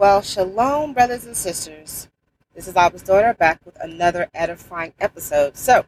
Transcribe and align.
Well, 0.00 0.22
shalom, 0.22 0.94
brothers 0.94 1.26
and 1.26 1.36
sisters. 1.36 2.08
This 2.54 2.66
is 2.66 2.74
Abba's 2.74 3.02
daughter 3.02 3.34
back 3.34 3.60
with 3.66 3.76
another 3.82 4.30
edifying 4.32 4.94
episode. 4.98 5.58
So, 5.58 5.84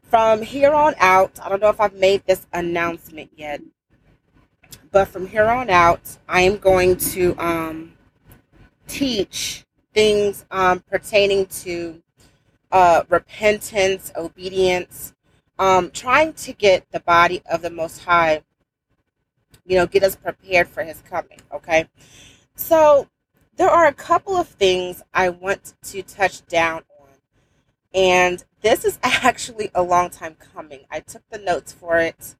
from 0.00 0.42
here 0.42 0.72
on 0.72 0.94
out, 0.98 1.40
I 1.42 1.48
don't 1.48 1.60
know 1.60 1.70
if 1.70 1.80
I've 1.80 1.96
made 1.96 2.22
this 2.24 2.46
announcement 2.52 3.32
yet, 3.34 3.62
but 4.92 5.08
from 5.08 5.26
here 5.26 5.46
on 5.46 5.68
out, 5.68 6.18
I 6.28 6.42
am 6.42 6.58
going 6.58 6.98
to 6.98 7.34
um, 7.36 7.94
teach 8.86 9.64
things 9.92 10.46
um, 10.52 10.84
pertaining 10.88 11.46
to 11.46 12.00
uh, 12.70 13.02
repentance, 13.08 14.12
obedience, 14.16 15.14
um, 15.58 15.90
trying 15.90 16.34
to 16.34 16.52
get 16.52 16.88
the 16.92 17.00
body 17.00 17.42
of 17.50 17.60
the 17.60 17.70
Most 17.70 18.04
High, 18.04 18.44
you 19.64 19.76
know, 19.76 19.86
get 19.86 20.02
us 20.02 20.16
prepared 20.16 20.68
for 20.68 20.82
His 20.82 21.02
coming. 21.02 21.40
Okay, 21.52 21.88
so 22.54 23.08
there 23.56 23.70
are 23.70 23.86
a 23.86 23.92
couple 23.92 24.36
of 24.36 24.48
things 24.48 25.02
I 25.12 25.28
want 25.28 25.74
to 25.84 26.02
touch 26.02 26.44
down 26.46 26.82
on, 27.00 27.08
and 27.94 28.44
this 28.62 28.84
is 28.84 28.98
actually 29.02 29.70
a 29.74 29.82
long 29.82 30.10
time 30.10 30.36
coming. 30.54 30.80
I 30.90 31.00
took 31.00 31.22
the 31.30 31.38
notes 31.38 31.72
for 31.72 31.98
it. 31.98 32.36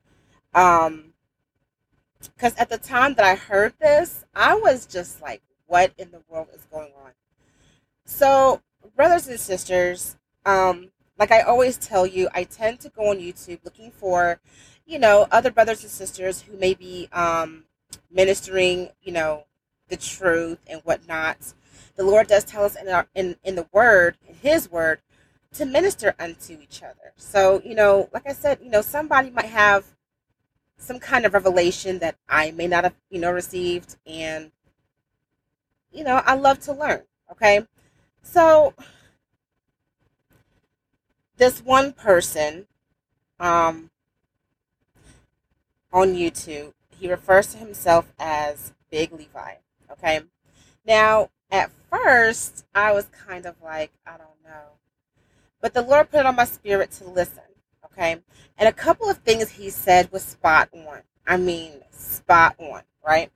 Um, 0.55 1.15
because 2.35 2.55
at 2.57 2.69
the 2.69 2.79
time 2.79 3.15
that 3.15 3.25
I 3.25 3.35
heard 3.35 3.75
this, 3.81 4.25
I 4.35 4.55
was 4.55 4.87
just 4.87 5.21
like, 5.21 5.43
what 5.67 5.93
in 5.99 6.11
the 6.11 6.23
world 6.29 6.49
is 6.55 6.67
going 6.71 6.93
on? 7.05 7.13
So, 8.05 8.61
brothers 8.97 9.29
and 9.29 9.41
sisters, 9.41 10.17
um, 10.45 10.91
like 11.19 11.31
I 11.31 11.41
always 11.43 11.77
tell 11.77 12.07
you, 12.07 12.29
I 12.35 12.45
tend 12.45 12.81
to 12.81 12.89
go 12.89 13.11
on 13.11 13.19
YouTube 13.19 13.61
looking 13.65 13.91
for, 13.91 14.41
you 14.87 14.99
know, 14.99 15.27
other 15.31 15.51
brothers 15.51 15.83
and 15.83 15.91
sisters 15.91 16.43
who 16.43 16.57
may 16.57 16.75
be 16.75 17.09
um, 17.13 17.65
ministering, 18.11 18.91
you 19.03 19.13
know, 19.13 19.45
the 19.89 19.97
truth 19.97 20.59
and 20.67 20.81
whatnot. 20.85 21.55
The 21.97 22.05
Lord 22.05 22.27
does 22.27 22.45
tell 22.45 22.65
us 22.65 22.77
in 22.77 22.89
our 22.89 23.07
in, 23.15 23.37
in 23.45 23.55
the 23.55 23.67
Word, 23.73 24.17
in 24.29 24.35
His 24.35 24.71
Word, 24.71 25.01
to 25.55 25.65
minister 25.65 26.15
unto 26.19 26.55
each 26.61 26.83
other. 26.83 27.13
So, 27.17 27.63
you 27.65 27.75
know, 27.75 28.09
like 28.13 28.29
I 28.29 28.33
said, 28.33 28.59
you 28.63 28.71
know, 28.71 28.83
somebody 28.83 29.31
might 29.31 29.47
have 29.47 29.85
some 30.77 30.99
kind 30.99 31.25
of 31.25 31.33
revelation 31.33 31.99
that 32.01 32.17
I 32.29 32.51
may 32.51 32.67
not 32.67 32.85
have, 32.85 32.95
you 33.11 33.21
know, 33.21 33.31
received, 33.31 33.97
and 34.07 34.51
you 35.93 36.05
know, 36.05 36.23
I 36.25 36.35
love 36.35 36.61
to 36.61 36.73
learn. 36.73 37.03
Okay, 37.31 37.67
so 38.23 38.75
this 41.37 41.61
one 41.65 41.93
person 41.93 42.67
um, 43.41 43.91
on 45.95 46.15
YouTube, 46.15 46.73
he 46.91 47.09
refers 47.09 47.47
to 47.53 47.59
himself 47.59 48.13
as 48.19 48.75
Big 48.91 49.13
Levi. 49.13 49.55
Okay. 49.93 50.21
Now, 50.85 51.31
at 51.51 51.71
first, 51.89 52.67
I 52.75 52.93
was 52.93 53.07
kind 53.27 53.47
of 53.47 53.55
like, 53.63 53.93
I 54.05 54.19
don't 54.19 54.43
know. 54.45 54.79
But 55.63 55.73
the 55.73 55.83
Lord 55.83 56.11
put 56.11 56.21
it 56.21 56.27
on 56.27 56.37
my 56.37 56.45
spirit 56.45 56.91
to 56.93 57.09
listen. 57.09 57.45
Okay. 57.87 58.17
And 58.59 58.69
a 58.69 58.73
couple 58.73 59.09
of 59.09 59.19
things 59.19 59.51
he 59.51 59.71
said 59.71 60.11
was 60.13 60.23
spot 60.23 60.69
on. 60.75 61.03
I 61.27 61.37
mean, 61.37 61.73
spot 61.93 62.57
on, 62.59 62.83
right? 63.07 63.31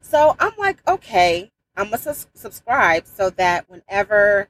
So 0.00 0.36
I'm 0.38 0.52
like, 0.58 0.86
okay, 0.86 1.50
I'm 1.76 1.88
going 1.88 2.02
to 2.02 2.14
subscribe 2.34 3.06
so 3.06 3.30
that 3.30 3.68
whenever 3.70 4.48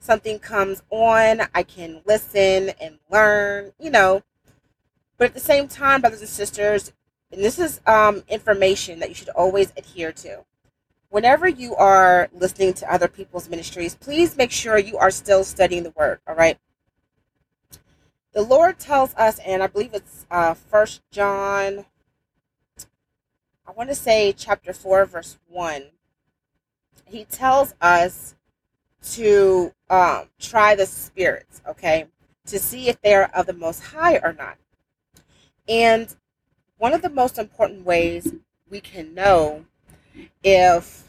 something 0.00 0.40
comes 0.40 0.82
on, 0.90 1.42
I 1.54 1.62
can 1.62 2.02
listen 2.04 2.70
and 2.80 2.98
learn, 3.10 3.72
you 3.78 3.90
know. 3.90 4.22
But 5.18 5.28
at 5.28 5.34
the 5.34 5.40
same 5.40 5.68
time, 5.68 6.00
brothers 6.00 6.20
and 6.20 6.28
sisters, 6.28 6.92
and 7.32 7.42
this 7.42 7.58
is 7.58 7.80
um, 7.86 8.22
information 8.28 9.00
that 9.00 9.08
you 9.08 9.14
should 9.14 9.30
always 9.30 9.72
adhere 9.76 10.12
to. 10.12 10.44
Whenever 11.08 11.48
you 11.48 11.74
are 11.76 12.28
listening 12.32 12.74
to 12.74 12.92
other 12.92 13.08
people's 13.08 13.48
ministries, 13.48 13.94
please 13.94 14.36
make 14.36 14.50
sure 14.50 14.78
you 14.78 14.98
are 14.98 15.10
still 15.10 15.44
studying 15.44 15.82
the 15.82 15.92
word, 15.96 16.20
all 16.26 16.34
right? 16.34 16.58
The 18.32 18.42
Lord 18.42 18.78
tells 18.78 19.14
us, 19.14 19.38
and 19.38 19.62
I 19.62 19.66
believe 19.66 19.94
it's 19.94 20.26
uh, 20.30 20.54
First 20.54 21.02
John, 21.10 21.86
I 23.66 23.72
want 23.72 23.88
to 23.88 23.94
say 23.94 24.32
chapter 24.32 24.72
4, 24.72 25.06
verse 25.06 25.38
1. 25.48 25.84
He 27.06 27.24
tells 27.24 27.74
us 27.80 28.34
to 29.12 29.72
um, 29.88 30.24
try 30.38 30.74
the 30.74 30.86
spirits, 30.86 31.62
okay, 31.66 32.06
to 32.46 32.58
see 32.58 32.88
if 32.88 33.00
they 33.00 33.14
are 33.14 33.30
of 33.34 33.46
the 33.46 33.52
Most 33.52 33.82
High 33.82 34.18
or 34.18 34.32
not. 34.32 34.58
And 35.68 36.14
one 36.78 36.92
of 36.92 37.02
the 37.02 37.10
most 37.10 37.38
important 37.38 37.84
ways 37.84 38.32
we 38.68 38.80
can 38.80 39.14
know 39.14 39.64
if 40.42 41.04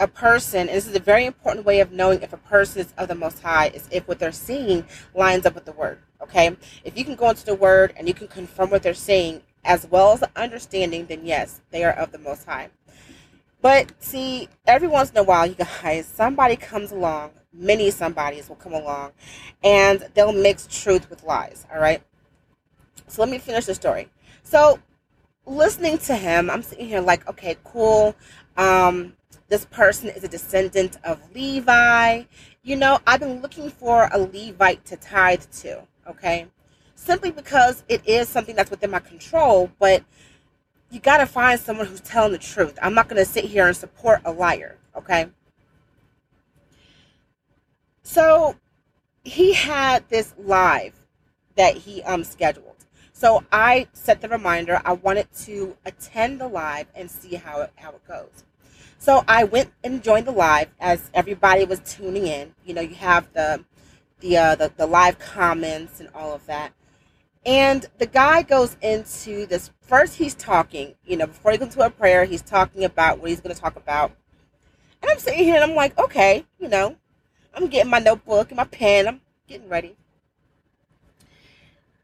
a 0.00 0.08
person, 0.08 0.66
this 0.66 0.86
is 0.86 0.96
a 0.96 1.00
very 1.00 1.24
important 1.24 1.64
way 1.64 1.80
of 1.80 1.92
knowing 1.92 2.22
if 2.22 2.32
a 2.32 2.38
person 2.38 2.80
is 2.80 2.92
of 2.98 3.08
the 3.08 3.14
Most 3.14 3.40
High, 3.40 3.68
is 3.68 3.88
if 3.90 4.08
what 4.08 4.18
they're 4.18 4.32
seeing 4.32 4.84
lines 5.14 5.46
up 5.46 5.54
with 5.54 5.64
the 5.64 5.72
Word. 5.72 5.98
Okay? 6.20 6.56
If 6.82 6.98
you 6.98 7.04
can 7.04 7.14
go 7.14 7.30
into 7.30 7.44
the 7.44 7.54
Word 7.54 7.94
and 7.96 8.08
you 8.08 8.14
can 8.14 8.28
confirm 8.28 8.70
what 8.70 8.82
they're 8.82 8.94
seeing 8.94 9.42
as 9.64 9.86
well 9.86 10.12
as 10.12 10.20
the 10.20 10.30
understanding, 10.36 11.06
then 11.06 11.24
yes, 11.24 11.60
they 11.70 11.84
are 11.84 11.92
of 11.92 12.12
the 12.12 12.18
Most 12.18 12.44
High. 12.44 12.70
But 13.62 13.92
see, 14.02 14.48
every 14.66 14.88
once 14.88 15.10
in 15.10 15.16
a 15.16 15.22
while, 15.22 15.46
you 15.46 15.54
guys, 15.54 16.06
somebody 16.14 16.56
comes 16.56 16.90
along, 16.90 17.30
many 17.52 17.90
somebodies 17.90 18.48
will 18.48 18.56
come 18.56 18.74
along, 18.74 19.12
and 19.62 20.06
they'll 20.14 20.32
mix 20.32 20.66
truth 20.70 21.08
with 21.08 21.22
lies. 21.22 21.66
All 21.72 21.80
right. 21.80 22.02
So 23.08 23.22
let 23.22 23.30
me 23.30 23.38
finish 23.38 23.66
the 23.66 23.74
story. 23.74 24.08
So, 24.42 24.78
listening 25.46 25.98
to 25.98 26.16
him, 26.16 26.50
I'm 26.50 26.62
sitting 26.62 26.86
here 26.86 27.00
like, 27.00 27.28
okay, 27.28 27.56
cool. 27.64 28.14
Um, 28.56 29.14
this 29.48 29.64
person 29.66 30.08
is 30.08 30.24
a 30.24 30.28
descendant 30.28 30.98
of 31.04 31.20
Levi. 31.34 32.24
You 32.62 32.76
know, 32.76 32.98
I've 33.06 33.20
been 33.20 33.40
looking 33.42 33.70
for 33.70 34.08
a 34.12 34.18
Levite 34.18 34.84
to 34.86 34.96
tithe 34.96 35.44
to. 35.60 35.82
Okay, 36.08 36.46
simply 36.94 37.30
because 37.30 37.84
it 37.88 38.06
is 38.06 38.28
something 38.28 38.54
that's 38.54 38.70
within 38.70 38.90
my 38.90 39.00
control, 39.00 39.70
but 39.78 40.02
you 40.90 41.00
got 41.00 41.18
to 41.18 41.26
find 41.26 41.58
someone 41.58 41.86
who's 41.86 42.00
telling 42.00 42.32
the 42.32 42.38
truth. 42.38 42.78
I'm 42.82 42.94
not 42.94 43.08
going 43.08 43.22
to 43.22 43.30
sit 43.30 43.44
here 43.44 43.66
and 43.66 43.76
support 43.76 44.20
a 44.24 44.32
liar, 44.32 44.76
okay? 44.96 45.26
So 48.02 48.54
he 49.24 49.54
had 49.54 50.08
this 50.08 50.34
live 50.38 50.94
that 51.56 51.76
he 51.76 52.02
um 52.02 52.24
scheduled. 52.24 52.73
So 53.16 53.44
I 53.52 53.86
set 53.92 54.20
the 54.20 54.28
reminder. 54.28 54.82
I 54.84 54.94
wanted 54.94 55.32
to 55.44 55.76
attend 55.86 56.40
the 56.40 56.48
live 56.48 56.88
and 56.96 57.08
see 57.08 57.36
how 57.36 57.62
it 57.62 57.72
how 57.76 57.90
it 57.90 58.06
goes. 58.06 58.42
So 58.98 59.22
I 59.28 59.44
went 59.44 59.72
and 59.84 60.02
joined 60.02 60.26
the 60.26 60.32
live 60.32 60.68
as 60.80 61.10
everybody 61.14 61.64
was 61.64 61.78
tuning 61.78 62.26
in. 62.26 62.54
You 62.66 62.74
know, 62.74 62.80
you 62.80 62.96
have 62.96 63.32
the 63.32 63.64
the 64.18 64.36
uh, 64.36 64.54
the, 64.56 64.72
the 64.76 64.86
live 64.86 65.20
comments 65.20 66.00
and 66.00 66.08
all 66.12 66.32
of 66.32 66.44
that. 66.46 66.72
And 67.46 67.86
the 67.98 68.06
guy 68.06 68.42
goes 68.42 68.76
into 68.82 69.46
this. 69.46 69.70
First, 69.80 70.16
he's 70.16 70.34
talking, 70.34 70.94
you 71.04 71.16
know, 71.16 71.28
before 71.28 71.52
he 71.52 71.58
goes 71.58 71.74
to 71.74 71.82
a 71.82 71.90
prayer, 71.90 72.24
he's 72.24 72.42
talking 72.42 72.84
about 72.84 73.20
what 73.20 73.30
he's 73.30 73.40
going 73.40 73.54
to 73.54 73.60
talk 73.60 73.76
about. 73.76 74.10
And 75.02 75.10
I'm 75.10 75.18
sitting 75.20 75.44
here 75.44 75.54
and 75.54 75.64
I'm 75.64 75.76
like, 75.76 75.96
okay, 75.98 76.46
you 76.58 76.68
know, 76.68 76.96
I'm 77.54 77.68
getting 77.68 77.90
my 77.90 78.00
notebook 78.00 78.48
and 78.48 78.56
my 78.56 78.64
pen, 78.64 79.06
I'm 79.06 79.20
getting 79.46 79.68
ready. 79.68 79.96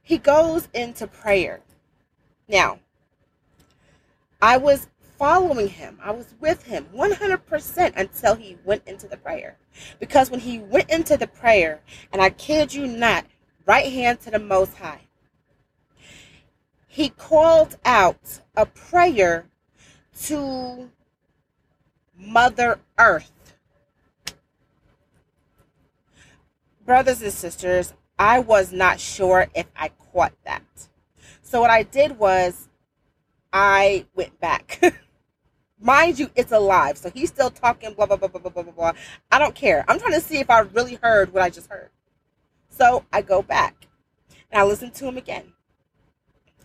He 0.02 0.18
goes 0.18 0.68
into 0.74 1.06
prayer. 1.06 1.60
Now, 2.48 2.80
I 4.42 4.56
was 4.56 4.88
following 5.18 5.68
him, 5.68 5.98
I 6.02 6.12
was 6.12 6.34
with 6.40 6.64
him 6.64 6.86
100% 6.94 7.92
until 7.94 8.34
he 8.36 8.56
went 8.64 8.82
into 8.86 9.06
the 9.06 9.18
prayer. 9.18 9.58
Because 9.98 10.30
when 10.30 10.40
he 10.40 10.58
went 10.58 10.90
into 10.90 11.16
the 11.18 11.26
prayer, 11.26 11.82
and 12.10 12.22
I 12.22 12.30
kid 12.30 12.72
you 12.72 12.86
not, 12.86 13.26
right 13.66 13.92
hand 13.92 14.20
to 14.22 14.30
the 14.30 14.38
Most 14.38 14.78
High, 14.78 15.02
he 16.86 17.10
called 17.10 17.76
out 17.84 18.40
a 18.56 18.64
prayer 18.66 19.44
to 20.22 20.90
Mother 22.18 22.80
Earth. 22.98 23.54
Brothers 26.84 27.22
and 27.22 27.32
sisters, 27.32 27.92
I 28.20 28.40
was 28.40 28.70
not 28.70 29.00
sure 29.00 29.48
if 29.54 29.66
I 29.74 29.90
caught 30.12 30.34
that. 30.44 30.62
So, 31.40 31.62
what 31.62 31.70
I 31.70 31.84
did 31.84 32.18
was 32.18 32.68
I 33.50 34.04
went 34.14 34.38
back. 34.38 34.80
Mind 35.80 36.18
you, 36.18 36.30
it's 36.36 36.52
alive. 36.52 36.98
So 36.98 37.10
he's 37.10 37.30
still 37.30 37.48
talking, 37.48 37.94
blah, 37.94 38.04
blah, 38.04 38.16
blah, 38.16 38.28
blah, 38.28 38.38
blah, 38.38 38.62
blah, 38.62 38.72
blah. 38.72 38.92
I 39.32 39.38
don't 39.38 39.54
care. 39.54 39.86
I'm 39.88 39.98
trying 39.98 40.12
to 40.12 40.20
see 40.20 40.38
if 40.38 40.50
I 40.50 40.60
really 40.60 40.96
heard 40.96 41.32
what 41.32 41.42
I 41.42 41.48
just 41.48 41.70
heard. 41.70 41.88
So 42.68 43.06
I 43.10 43.22
go 43.22 43.40
back 43.40 43.86
and 44.52 44.60
I 44.60 44.64
listen 44.64 44.90
to 44.90 45.06
him 45.06 45.16
again 45.16 45.54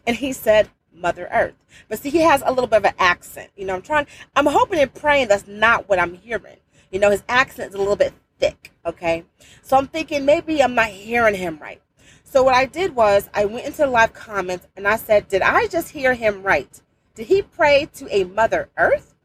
and 0.05 0.17
he 0.17 0.33
said 0.33 0.69
Mother 0.93 1.29
Earth. 1.31 1.55
But 1.87 1.99
see, 1.99 2.09
he 2.09 2.19
has 2.19 2.43
a 2.45 2.51
little 2.51 2.67
bit 2.67 2.77
of 2.77 2.85
an 2.85 2.95
accent. 2.99 3.51
You 3.55 3.65
know, 3.65 3.75
I'm 3.75 3.81
trying, 3.81 4.07
I'm 4.35 4.45
hoping 4.45 4.79
and 4.79 4.93
praying 4.93 5.29
that's 5.29 5.47
not 5.47 5.87
what 5.87 5.97
I'm 5.99 6.15
hearing. 6.15 6.57
You 6.91 6.99
know, 6.99 7.11
his 7.11 7.23
accent 7.29 7.69
is 7.69 7.75
a 7.75 7.79
little 7.79 7.95
bit 7.95 8.13
thick, 8.39 8.71
okay? 8.85 9.25
So 9.61 9.77
I'm 9.77 9.87
thinking 9.87 10.25
maybe 10.25 10.61
I'm 10.61 10.75
not 10.75 10.89
hearing 10.89 11.35
him 11.35 11.57
right. 11.59 11.81
So 12.23 12.43
what 12.43 12.55
I 12.55 12.65
did 12.65 12.95
was 12.95 13.29
I 13.33 13.45
went 13.45 13.65
into 13.65 13.85
live 13.85 14.13
comments 14.13 14.67
and 14.75 14.87
I 14.87 14.97
said, 14.97 15.27
Did 15.27 15.41
I 15.41 15.67
just 15.67 15.89
hear 15.89 16.13
him 16.13 16.43
right? 16.43 16.81
Did 17.13 17.27
he 17.27 17.41
pray 17.41 17.87
to 17.95 18.13
a 18.13 18.25
Mother 18.25 18.69
Earth? 18.77 19.15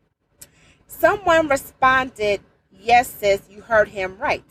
Someone 0.87 1.49
responded, 1.49 2.41
Yes, 2.71 3.09
sis, 3.09 3.43
you 3.51 3.63
heard 3.63 3.89
him 3.89 4.17
right. 4.19 4.45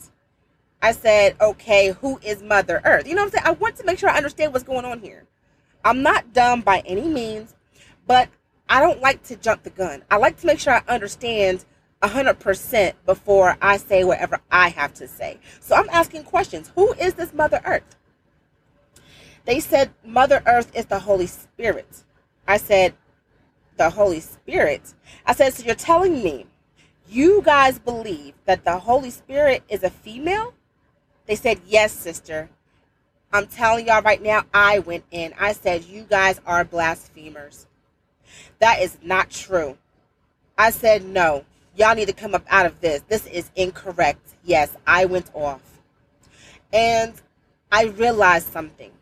I 0.82 0.92
said, 0.92 1.36
Okay, 1.40 1.92
who 1.92 2.18
is 2.22 2.42
Mother 2.42 2.82
Earth? 2.84 3.06
You 3.06 3.14
know 3.14 3.22
what 3.22 3.34
I'm 3.34 3.44
saying? 3.44 3.56
I 3.56 3.58
want 3.58 3.76
to 3.76 3.84
make 3.84 3.98
sure 3.98 4.10
I 4.10 4.16
understand 4.16 4.52
what's 4.52 4.64
going 4.64 4.84
on 4.84 5.00
here. 5.00 5.26
I'm 5.84 6.02
not 6.02 6.32
dumb 6.32 6.60
by 6.60 6.82
any 6.84 7.08
means, 7.08 7.54
but 8.06 8.28
I 8.68 8.80
don't 8.80 9.00
like 9.00 9.22
to 9.24 9.36
jump 9.36 9.62
the 9.62 9.70
gun. 9.70 10.02
I 10.10 10.18
like 10.18 10.38
to 10.40 10.46
make 10.46 10.58
sure 10.58 10.74
I 10.74 10.82
understand 10.86 11.64
100% 12.02 12.94
before 13.04 13.56
I 13.60 13.76
say 13.76 14.04
whatever 14.04 14.40
I 14.50 14.70
have 14.70 14.94
to 14.94 15.08
say. 15.08 15.38
So 15.60 15.74
I'm 15.74 15.88
asking 15.90 16.24
questions. 16.24 16.72
Who 16.74 16.92
is 16.94 17.14
this 17.14 17.34
Mother 17.34 17.60
Earth? 17.64 17.96
They 19.44 19.60
said 19.60 19.90
Mother 20.04 20.42
Earth 20.46 20.74
is 20.74 20.86
the 20.86 21.00
Holy 21.00 21.26
Spirit. 21.26 22.04
I 22.46 22.56
said, 22.56 22.94
the 23.76 23.90
Holy 23.90 24.20
Spirit. 24.20 24.94
I 25.26 25.34
said, 25.34 25.54
so 25.54 25.64
you're 25.64 25.74
telling 25.74 26.22
me 26.22 26.46
you 27.08 27.42
guys 27.42 27.78
believe 27.78 28.34
that 28.44 28.64
the 28.64 28.78
Holy 28.78 29.10
Spirit 29.10 29.62
is 29.68 29.82
a 29.82 29.90
female? 29.90 30.54
They 31.26 31.34
said, 31.34 31.60
yes, 31.66 31.92
sister. 31.92 32.50
I'm 33.32 33.46
telling 33.46 33.86
y'all 33.86 34.02
right 34.02 34.22
now, 34.22 34.44
I 34.52 34.80
went 34.80 35.04
in. 35.10 35.32
I 35.38 35.52
said, 35.52 35.84
you 35.84 36.02
guys 36.02 36.40
are 36.46 36.64
blasphemers. 36.64 37.66
That 38.58 38.80
is 38.80 38.98
not 39.02 39.30
true. 39.30 39.78
I 40.58 40.70
said, 40.70 41.04
no, 41.04 41.44
y'all 41.76 41.94
need 41.94 42.08
to 42.08 42.12
come 42.12 42.34
up 42.34 42.44
out 42.48 42.66
of 42.66 42.80
this. 42.80 43.02
This 43.08 43.26
is 43.26 43.50
incorrect. 43.56 44.34
Yes, 44.44 44.76
I 44.86 45.04
went 45.04 45.30
off. 45.34 45.62
And 46.72 47.14
I 47.72 47.84
realized 47.84 48.52
something. 48.52 48.92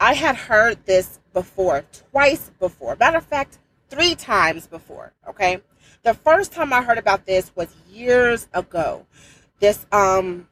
I 0.00 0.14
had 0.14 0.36
heard 0.36 0.84
this 0.86 1.18
before, 1.32 1.84
twice 2.10 2.50
before. 2.58 2.96
Matter 2.96 3.18
of 3.18 3.24
fact, 3.24 3.58
three 3.88 4.14
times 4.14 4.66
before. 4.66 5.12
Okay. 5.28 5.62
The 6.02 6.14
first 6.14 6.52
time 6.52 6.72
I 6.72 6.82
heard 6.82 6.98
about 6.98 7.24
this 7.24 7.50
was 7.54 7.74
years 7.90 8.48
ago. 8.52 9.06
This 9.60 9.86
um 9.92 10.48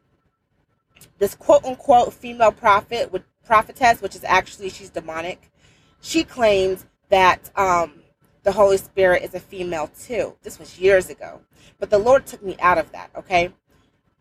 this 1.18 1.34
quote 1.34 1.64
unquote 1.64 2.14
female 2.14 2.52
prophet 2.52 3.12
with 3.12 3.22
prophetess, 3.44 4.00
which 4.00 4.14
is 4.14 4.24
actually 4.24 4.70
she's 4.70 4.90
demonic, 4.90 5.50
she 6.00 6.24
claims 6.24 6.86
that 7.10 7.50
um 7.56 8.01
the 8.42 8.52
Holy 8.52 8.76
Spirit 8.76 9.22
is 9.22 9.34
a 9.34 9.40
female 9.40 9.88
too. 9.88 10.36
This 10.42 10.58
was 10.58 10.78
years 10.78 11.10
ago. 11.10 11.40
But 11.78 11.90
the 11.90 11.98
Lord 11.98 12.26
took 12.26 12.42
me 12.42 12.56
out 12.60 12.78
of 12.78 12.90
that, 12.92 13.10
okay? 13.16 13.52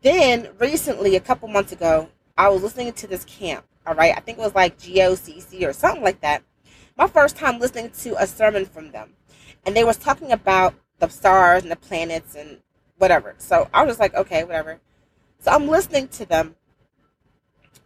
Then 0.01 0.49
recently, 0.59 1.15
a 1.15 1.19
couple 1.19 1.47
months 1.47 1.71
ago, 1.71 2.09
I 2.37 2.49
was 2.49 2.63
listening 2.63 2.93
to 2.93 3.07
this 3.07 3.25
camp, 3.25 3.65
all 3.85 3.95
right? 3.95 4.15
I 4.15 4.19
think 4.19 4.37
it 4.37 4.41
was 4.41 4.55
like 4.55 4.77
GOCC 4.77 5.67
or 5.67 5.73
something 5.73 6.03
like 6.03 6.21
that. 6.21 6.43
My 6.97 7.07
first 7.07 7.35
time 7.35 7.59
listening 7.59 7.91
to 8.01 8.21
a 8.21 8.27
sermon 8.27 8.65
from 8.65 8.91
them. 8.91 9.13
And 9.65 9.75
they 9.75 9.83
was 9.83 9.97
talking 9.97 10.31
about 10.31 10.73
the 10.99 11.07
stars 11.07 11.63
and 11.63 11.71
the 11.71 11.75
planets 11.75 12.35
and 12.35 12.59
whatever. 12.97 13.35
So 13.37 13.69
I 13.73 13.83
was 13.83 13.99
like, 13.99 14.13
okay, 14.13 14.43
whatever. 14.43 14.79
So 15.39 15.51
I'm 15.51 15.67
listening 15.67 16.07
to 16.09 16.25
them. 16.25 16.55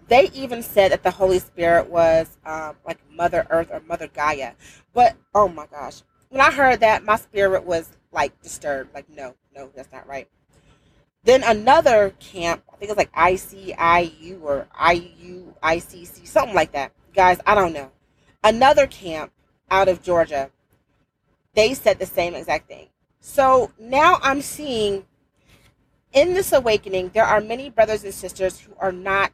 They 0.07 0.29
even 0.31 0.61
said 0.61 0.91
that 0.91 1.03
the 1.03 1.11
Holy 1.11 1.39
Spirit 1.39 1.89
was 1.89 2.37
um, 2.45 2.75
like 2.85 2.99
Mother 3.11 3.47
Earth 3.49 3.69
or 3.71 3.81
Mother 3.87 4.07
Gaia. 4.07 4.51
But 4.93 5.15
oh 5.33 5.47
my 5.47 5.65
gosh, 5.65 6.03
when 6.29 6.41
I 6.41 6.51
heard 6.51 6.81
that, 6.81 7.03
my 7.03 7.15
spirit 7.15 7.65
was 7.65 7.89
like 8.11 8.41
disturbed. 8.41 8.93
Like, 8.93 9.09
no, 9.09 9.35
no, 9.55 9.69
that's 9.75 9.91
not 9.91 10.07
right. 10.07 10.27
Then 11.23 11.43
another 11.43 12.13
camp, 12.19 12.63
I 12.71 12.77
think 12.77 12.89
it 12.91 12.95
was 12.95 12.97
like 12.97 13.11
ICIU 13.13 14.41
or 14.43 14.67
IUICC, 14.79 16.27
something 16.27 16.55
like 16.55 16.71
that. 16.73 16.91
Guys, 17.15 17.39
I 17.47 17.55
don't 17.55 17.73
know. 17.73 17.91
Another 18.43 18.85
camp 18.85 19.31
out 19.71 19.87
of 19.87 20.03
Georgia, 20.03 20.51
they 21.55 21.73
said 21.73 21.97
the 21.97 22.05
same 22.05 22.35
exact 22.35 22.67
thing. 22.67 22.89
So 23.19 23.71
now 23.79 24.19
I'm 24.21 24.41
seeing 24.41 25.05
in 26.13 26.33
this 26.33 26.53
awakening, 26.53 27.09
there 27.13 27.25
are 27.25 27.41
many 27.41 27.69
brothers 27.69 28.03
and 28.03 28.13
sisters 28.13 28.59
who 28.59 28.73
are 28.79 28.91
not, 28.91 29.31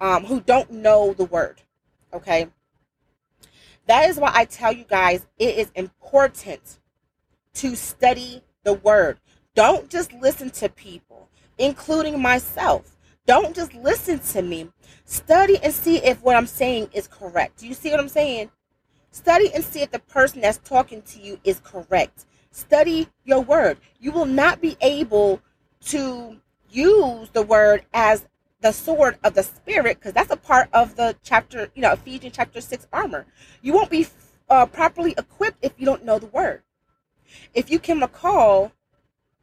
um, 0.00 0.24
who 0.24 0.40
don't 0.40 0.70
know 0.70 1.14
the 1.14 1.24
word. 1.24 1.62
Okay. 2.12 2.48
That 3.86 4.08
is 4.08 4.18
why 4.18 4.32
I 4.34 4.44
tell 4.44 4.72
you 4.72 4.84
guys 4.84 5.26
it 5.38 5.56
is 5.58 5.70
important 5.74 6.78
to 7.54 7.76
study 7.76 8.42
the 8.64 8.74
word. 8.74 9.18
Don't 9.54 9.88
just 9.88 10.12
listen 10.12 10.50
to 10.50 10.68
people, 10.68 11.28
including 11.58 12.20
myself. 12.20 12.96
Don't 13.26 13.56
just 13.56 13.74
listen 13.74 14.18
to 14.18 14.42
me. 14.42 14.70
Study 15.04 15.58
and 15.62 15.72
see 15.72 15.98
if 15.98 16.22
what 16.22 16.36
I'm 16.36 16.46
saying 16.46 16.90
is 16.92 17.08
correct. 17.08 17.58
Do 17.58 17.66
you 17.66 17.74
see 17.74 17.90
what 17.90 18.00
I'm 18.00 18.08
saying? 18.08 18.50
Study 19.10 19.52
and 19.54 19.64
see 19.64 19.80
if 19.80 19.90
the 19.90 19.98
person 19.98 20.42
that's 20.42 20.58
talking 20.58 21.02
to 21.02 21.20
you 21.20 21.40
is 21.42 21.60
correct. 21.60 22.26
Study 22.50 23.08
your 23.24 23.40
word. 23.40 23.78
You 24.00 24.12
will 24.12 24.26
not 24.26 24.60
be 24.60 24.76
able 24.80 25.40
to 25.86 26.36
use 26.70 27.30
the 27.30 27.42
word 27.42 27.84
as 27.94 28.26
the 28.66 28.72
sword 28.72 29.16
of 29.22 29.34
the 29.34 29.44
spirit 29.44 29.96
because 29.96 30.12
that's 30.12 30.32
a 30.32 30.36
part 30.36 30.68
of 30.72 30.96
the 30.96 31.14
chapter 31.22 31.68
you 31.76 31.82
know 31.82 31.92
ephesians 31.92 32.34
chapter 32.34 32.60
6 32.60 32.88
armor. 32.92 33.24
You 33.62 33.72
won't 33.72 33.90
be 33.90 34.08
uh, 34.50 34.66
properly 34.66 35.14
equipped 35.16 35.58
if 35.62 35.72
you 35.78 35.86
don't 35.86 36.04
know 36.04 36.18
the 36.18 36.26
word. 36.26 36.62
If 37.54 37.70
you 37.70 37.78
can 37.78 38.00
recall 38.00 38.72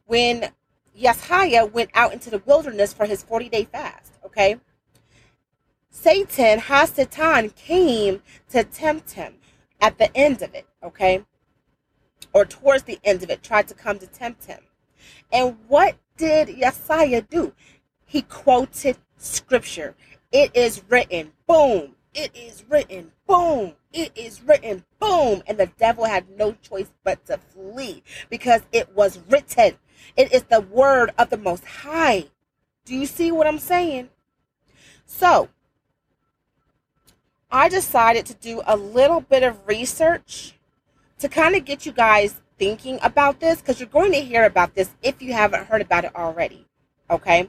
when 0.04 0.52
Yeshaya 0.94 1.72
went 1.72 1.88
out 1.94 2.12
into 2.12 2.28
the 2.28 2.42
wilderness 2.44 2.92
for 2.92 3.06
his 3.06 3.22
40 3.22 3.48
day 3.48 3.64
fast 3.64 4.12
okay? 4.26 4.60
Satan 5.88 6.60
hasatan 6.60 7.54
came 7.56 8.20
to 8.50 8.62
tempt 8.62 9.12
him 9.12 9.36
at 9.80 9.96
the 9.96 10.14
end 10.14 10.42
of 10.42 10.54
it 10.54 10.66
okay? 10.82 11.24
Or 12.34 12.44
towards 12.44 12.82
the 12.82 12.98
end 13.02 13.22
of 13.22 13.30
it 13.30 13.42
tried 13.42 13.68
to 13.68 13.74
come 13.74 13.98
to 14.00 14.06
tempt 14.06 14.44
him. 14.44 14.60
And 15.32 15.56
what 15.66 15.96
did 16.18 16.48
Yeshaya 16.48 17.26
do? 17.26 17.54
He 18.06 18.22
quoted 18.22 18.98
scripture. 19.24 19.94
It 20.32 20.54
is 20.54 20.82
written, 20.88 21.32
boom. 21.46 21.94
It 22.14 22.34
is 22.34 22.64
written, 22.68 23.12
boom. 23.26 23.74
It 23.92 24.12
is 24.14 24.42
written, 24.42 24.84
boom. 25.00 25.42
And 25.46 25.58
the 25.58 25.70
devil 25.78 26.04
had 26.04 26.30
no 26.36 26.52
choice 26.52 26.90
but 27.02 27.24
to 27.26 27.38
flee 27.38 28.02
because 28.30 28.62
it 28.72 28.94
was 28.94 29.18
written. 29.28 29.78
It 30.16 30.32
is 30.32 30.44
the 30.44 30.60
word 30.60 31.12
of 31.18 31.30
the 31.30 31.36
Most 31.36 31.64
High. 31.64 32.26
Do 32.84 32.94
you 32.94 33.06
see 33.06 33.32
what 33.32 33.46
I'm 33.46 33.58
saying? 33.58 34.10
So, 35.06 35.48
I 37.50 37.68
decided 37.68 38.26
to 38.26 38.34
do 38.34 38.62
a 38.66 38.76
little 38.76 39.20
bit 39.20 39.42
of 39.42 39.66
research 39.66 40.54
to 41.18 41.28
kind 41.28 41.54
of 41.54 41.64
get 41.64 41.86
you 41.86 41.92
guys 41.92 42.40
thinking 42.58 42.98
about 43.02 43.40
this 43.40 43.60
because 43.60 43.80
you're 43.80 43.88
going 43.88 44.12
to 44.12 44.20
hear 44.20 44.44
about 44.44 44.74
this 44.74 44.90
if 45.02 45.22
you 45.22 45.32
haven't 45.32 45.66
heard 45.66 45.80
about 45.80 46.04
it 46.04 46.14
already. 46.14 46.66
Okay? 47.10 47.48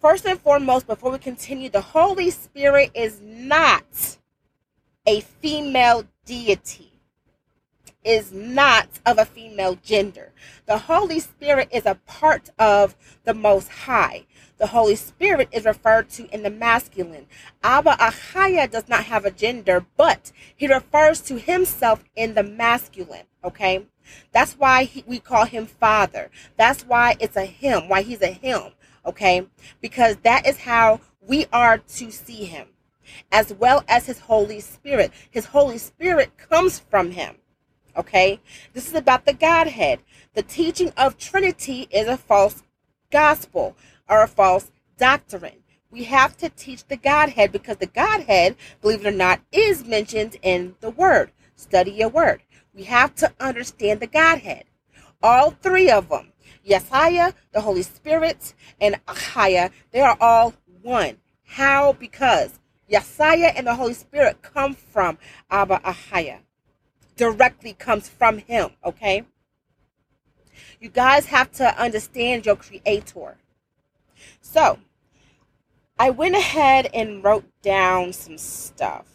First 0.00 0.26
and 0.26 0.40
foremost, 0.40 0.86
before 0.86 1.10
we 1.10 1.18
continue, 1.18 1.68
the 1.68 1.80
Holy 1.80 2.30
Spirit 2.30 2.92
is 2.94 3.20
not 3.20 4.18
a 5.04 5.20
female 5.20 6.04
deity, 6.24 6.92
is 8.04 8.32
not 8.32 8.88
of 9.04 9.18
a 9.18 9.24
female 9.24 9.76
gender. 9.82 10.30
The 10.66 10.78
Holy 10.78 11.18
Spirit 11.18 11.70
is 11.72 11.84
a 11.84 11.96
part 12.06 12.50
of 12.60 12.94
the 13.24 13.34
Most 13.34 13.68
High. 13.70 14.26
The 14.58 14.68
Holy 14.68 14.94
Spirit 14.94 15.48
is 15.50 15.64
referred 15.64 16.10
to 16.10 16.32
in 16.32 16.44
the 16.44 16.50
masculine. 16.50 17.26
Abba 17.64 17.96
Ahayah 17.96 18.70
does 18.70 18.88
not 18.88 19.04
have 19.04 19.24
a 19.24 19.32
gender, 19.32 19.84
but 19.96 20.30
he 20.54 20.72
refers 20.72 21.20
to 21.22 21.40
himself 21.40 22.04
in 22.14 22.34
the 22.34 22.44
masculine. 22.44 23.26
Okay? 23.42 23.86
That's 24.30 24.54
why 24.54 24.84
he, 24.84 25.02
we 25.08 25.18
call 25.18 25.44
him 25.44 25.66
Father. 25.66 26.30
That's 26.56 26.84
why 26.84 27.16
it's 27.18 27.36
a 27.36 27.44
him, 27.44 27.88
why 27.88 28.02
he's 28.02 28.22
a 28.22 28.28
him 28.28 28.72
okay? 29.08 29.46
Because 29.80 30.16
that 30.18 30.46
is 30.46 30.58
how 30.58 31.00
we 31.20 31.46
are 31.52 31.78
to 31.78 32.10
see 32.10 32.44
him, 32.44 32.68
as 33.32 33.52
well 33.52 33.84
as 33.88 34.06
his 34.06 34.20
Holy 34.20 34.60
Spirit. 34.60 35.12
His 35.30 35.46
Holy 35.46 35.78
Spirit 35.78 36.36
comes 36.38 36.78
from 36.78 37.10
him, 37.12 37.36
okay? 37.96 38.40
This 38.74 38.86
is 38.86 38.94
about 38.94 39.24
the 39.24 39.32
Godhead. 39.32 40.00
The 40.34 40.42
teaching 40.42 40.92
of 40.96 41.18
Trinity 41.18 41.88
is 41.90 42.06
a 42.06 42.16
false 42.16 42.62
gospel 43.10 43.76
or 44.08 44.22
a 44.22 44.28
false 44.28 44.70
doctrine. 44.96 45.62
We 45.90 46.04
have 46.04 46.36
to 46.38 46.50
teach 46.50 46.84
the 46.84 46.96
Godhead 46.96 47.50
because 47.50 47.78
the 47.78 47.86
Godhead, 47.86 48.56
believe 48.82 49.06
it 49.06 49.08
or 49.08 49.16
not, 49.16 49.40
is 49.50 49.86
mentioned 49.86 50.36
in 50.42 50.76
the 50.80 50.90
Word. 50.90 51.32
Study 51.56 51.92
your 51.92 52.10
Word. 52.10 52.42
We 52.74 52.84
have 52.84 53.14
to 53.16 53.32
understand 53.40 54.00
the 54.00 54.06
Godhead. 54.06 54.64
All 55.22 55.50
three 55.50 55.90
of 55.90 56.10
them 56.10 56.32
Yeshaya, 56.68 57.34
the 57.52 57.60
Holy 57.60 57.82
Spirit, 57.82 58.54
and 58.80 59.00
Ahayah, 59.06 59.70
they 59.90 60.00
are 60.00 60.16
all 60.20 60.54
one. 60.82 61.18
How? 61.44 61.92
Because 61.92 62.58
Yeshaya 62.90 63.52
and 63.56 63.66
the 63.66 63.74
Holy 63.74 63.94
Spirit 63.94 64.42
come 64.42 64.74
from 64.74 65.18
Abba 65.50 65.80
Ahayah. 65.84 66.40
Directly 67.16 67.72
comes 67.72 68.08
from 68.08 68.38
him, 68.38 68.70
okay? 68.84 69.24
You 70.80 70.88
guys 70.88 71.26
have 71.26 71.50
to 71.52 71.76
understand 71.80 72.46
your 72.46 72.56
creator. 72.56 73.36
So, 74.40 74.78
I 75.98 76.10
went 76.10 76.36
ahead 76.36 76.88
and 76.94 77.24
wrote 77.24 77.46
down 77.62 78.12
some 78.12 78.38
stuff. 78.38 79.06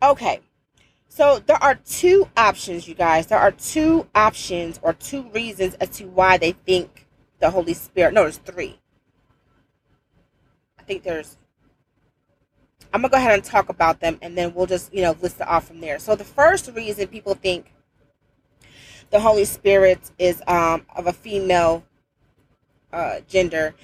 Okay. 0.00 0.40
So 1.16 1.42
there 1.46 1.56
are 1.62 1.76
two 1.76 2.28
options, 2.36 2.86
you 2.86 2.94
guys. 2.94 3.28
There 3.28 3.38
are 3.38 3.50
two 3.50 4.06
options 4.14 4.78
or 4.82 4.92
two 4.92 5.22
reasons 5.30 5.72
as 5.80 5.88
to 5.96 6.04
why 6.04 6.36
they 6.36 6.52
think 6.52 7.06
the 7.38 7.48
Holy 7.48 7.72
Spirit. 7.72 8.12
No, 8.12 8.24
there's 8.24 8.36
three. 8.36 8.78
I 10.78 10.82
think 10.82 11.04
there's. 11.04 11.38
I'm 12.92 13.00
gonna 13.00 13.12
go 13.12 13.16
ahead 13.16 13.32
and 13.32 13.42
talk 13.42 13.70
about 13.70 13.98
them, 13.98 14.18
and 14.20 14.36
then 14.36 14.52
we'll 14.52 14.66
just 14.66 14.92
you 14.92 15.00
know 15.00 15.16
list 15.22 15.40
it 15.40 15.48
off 15.48 15.68
from 15.68 15.80
there. 15.80 15.98
So 15.98 16.16
the 16.16 16.22
first 16.22 16.70
reason 16.74 17.08
people 17.08 17.32
think 17.32 17.72
the 19.08 19.18
Holy 19.18 19.46
Spirit 19.46 20.10
is 20.18 20.42
um, 20.46 20.84
of 20.94 21.06
a 21.06 21.14
female 21.14 21.82
uh, 22.92 23.20
gender 23.26 23.74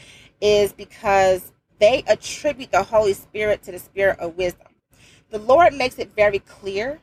is 0.42 0.74
because 0.74 1.50
they 1.78 2.04
attribute 2.08 2.72
the 2.72 2.82
Holy 2.82 3.14
Spirit 3.14 3.62
to 3.62 3.72
the 3.72 3.78
spirit 3.78 4.18
of 4.18 4.36
wisdom. 4.36 4.68
The 5.30 5.38
Lord 5.38 5.72
makes 5.72 5.98
it 5.98 6.14
very 6.14 6.40
clear 6.40 7.00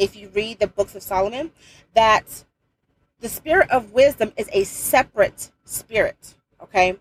if 0.00 0.16
you 0.16 0.30
read 0.30 0.58
the 0.58 0.66
books 0.66 0.94
of 0.96 1.02
Solomon 1.02 1.52
that 1.94 2.44
the 3.20 3.28
spirit 3.28 3.70
of 3.70 3.92
wisdom 3.92 4.32
is 4.36 4.48
a 4.52 4.64
separate 4.64 5.50
spirit. 5.64 6.34
Okay. 6.62 6.96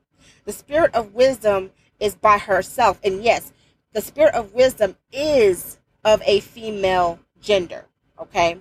The 0.46 0.52
spirit 0.52 0.94
of 0.94 1.14
wisdom 1.14 1.72
is 2.00 2.16
by 2.16 2.38
herself. 2.38 3.00
And 3.04 3.24
yes, 3.24 3.54
the 3.94 4.02
spirit 4.02 4.36
of 4.36 4.54
wisdom 4.54 4.98
is 5.12 5.80
of 6.04 6.22
a 6.26 6.42
female 6.42 7.20
gender. 7.42 7.86
Okay. 8.20 8.60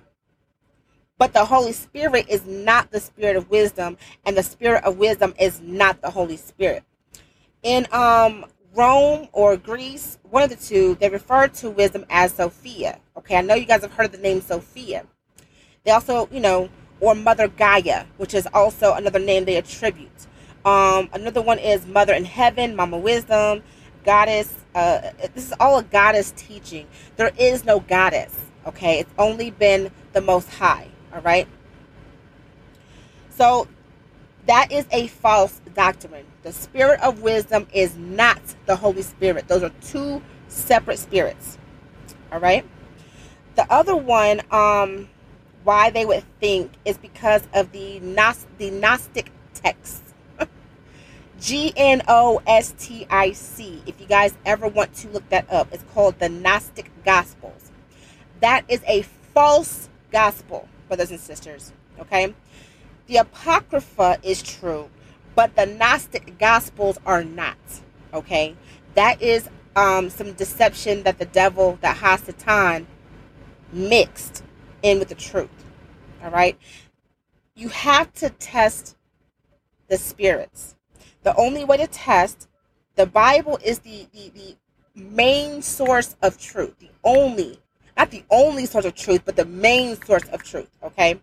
But 1.17 1.33
the 1.33 1.45
Holy 1.45 1.73
Spirit 1.73 2.27
is 2.29 2.45
not 2.45 2.91
the 2.91 2.99
spirit 3.01 3.35
of 3.35 3.49
wisdom, 3.49 3.97
and 4.25 4.37
the 4.37 4.43
spirit 4.43 4.85
of 4.85 4.97
wisdom 4.97 5.33
is 5.37 5.59
not 5.59 6.01
the 6.01 6.11
Holy 6.11 6.37
Spirit. 6.37 6.83
In 7.61 7.87
um 7.91 8.45
Rome 8.79 9.27
or 9.33 9.57
Greece, 9.57 10.19
one 10.29 10.41
of 10.41 10.49
the 10.49 10.55
two, 10.55 10.95
they 11.01 11.09
refer 11.09 11.49
to 11.49 11.69
wisdom 11.69 12.05
as 12.09 12.31
Sophia. 12.31 12.97
Okay, 13.17 13.35
I 13.35 13.41
know 13.41 13.53
you 13.53 13.65
guys 13.65 13.81
have 13.81 13.91
heard 13.91 14.13
the 14.13 14.17
name 14.17 14.39
Sophia. 14.39 15.05
They 15.83 15.91
also, 15.91 16.29
you 16.31 16.39
know, 16.39 16.69
or 17.01 17.13
Mother 17.13 17.49
Gaia, 17.49 18.05
which 18.15 18.33
is 18.33 18.47
also 18.53 18.93
another 18.93 19.19
name 19.19 19.43
they 19.43 19.57
attribute. 19.57 20.27
Um, 20.63 21.09
another 21.11 21.41
one 21.41 21.59
is 21.59 21.85
Mother 21.87 22.13
in 22.13 22.23
Heaven, 22.23 22.73
Mama 22.73 22.97
Wisdom, 22.97 23.63
Goddess. 24.05 24.55
Uh, 24.73 25.11
this 25.33 25.47
is 25.47 25.53
all 25.59 25.79
a 25.79 25.83
goddess 25.83 26.31
teaching. 26.37 26.87
There 27.17 27.31
is 27.37 27.65
no 27.65 27.81
goddess. 27.81 28.45
Okay, 28.65 28.99
it's 28.99 29.13
only 29.17 29.51
been 29.51 29.91
the 30.13 30.21
Most 30.21 30.47
High. 30.51 30.87
All 31.13 31.21
right. 31.21 31.49
So 33.29 33.67
that 34.45 34.71
is 34.71 34.85
a 34.91 35.07
false 35.07 35.59
doctrine. 35.79 36.25
The 36.43 36.51
spirit 36.51 36.99
of 36.99 37.21
wisdom 37.21 37.65
is 37.73 37.95
not 37.95 38.41
the 38.65 38.75
Holy 38.75 39.01
Spirit. 39.01 39.47
Those 39.47 39.63
are 39.63 39.71
two 39.79 40.21
separate 40.49 40.99
spirits. 40.99 41.57
All 42.33 42.39
right. 42.41 42.65
The 43.55 43.65
other 43.71 43.95
one, 43.95 44.41
um, 44.51 45.07
why 45.63 45.89
they 45.89 46.05
would 46.05 46.25
think 46.41 46.73
is 46.83 46.97
because 46.97 47.47
of 47.53 47.71
the 47.71 48.01
Gnost- 48.01 48.47
the 48.57 48.71
Gnostic 48.71 49.31
texts. 49.53 50.13
G 51.39 51.71
N 51.77 52.01
O 52.09 52.41
S 52.45 52.73
T 52.77 53.07
I 53.09 53.31
C. 53.31 53.81
If 53.85 54.01
you 54.01 54.07
guys 54.07 54.33
ever 54.45 54.67
want 54.67 54.93
to 54.95 55.07
look 55.07 55.29
that 55.29 55.49
up, 55.49 55.69
it's 55.71 55.85
called 55.93 56.19
the 56.19 56.27
Gnostic 56.27 56.91
Gospels. 57.05 57.71
That 58.41 58.65
is 58.67 58.81
a 58.85 59.03
false 59.33 59.87
gospel 60.11 60.67
brothers 60.89 61.11
and 61.11 61.21
sisters. 61.21 61.71
Okay? 62.01 62.33
The 63.07 63.17
Apocrypha 63.17 64.19
is 64.23 64.43
true, 64.43 64.89
but 65.39 65.55
the 65.55 65.65
Gnostic 65.65 66.37
Gospels 66.37 66.97
are 67.05 67.23
not. 67.23 67.55
Okay? 68.13 68.57
That 68.95 69.21
is 69.21 69.47
um, 69.73 70.09
some 70.09 70.33
deception 70.33 71.03
that 71.03 71.17
the 71.17 71.23
devil, 71.23 71.79
that 71.79 71.95
Hasatan, 71.95 72.85
mixed 73.71 74.43
in 74.83 74.99
with 74.99 75.07
the 75.07 75.15
truth. 75.15 75.49
All 76.21 76.29
right? 76.29 76.57
You 77.55 77.69
have 77.69 78.11
to 78.15 78.31
test 78.31 78.97
the 79.87 79.97
spirits. 79.97 80.75
The 81.23 81.33
only 81.37 81.63
way 81.63 81.77
to 81.77 81.87
test 81.87 82.49
the 82.95 83.05
Bible 83.05 83.59
is 83.63 83.79
the, 83.79 84.07
the, 84.11 84.31
the 84.35 85.01
main 85.01 85.61
source 85.61 86.17
of 86.21 86.37
truth, 86.37 86.77
the 86.79 86.89
only 87.05 87.59
not 87.95 88.11
the 88.11 88.25
only 88.29 88.65
source 88.65 88.83
of 88.83 88.93
truth, 88.93 89.21
but 89.23 89.37
the 89.37 89.45
main 89.45 89.95
source 90.01 90.27
of 90.33 90.43
truth, 90.43 90.69
okay? 90.83 91.21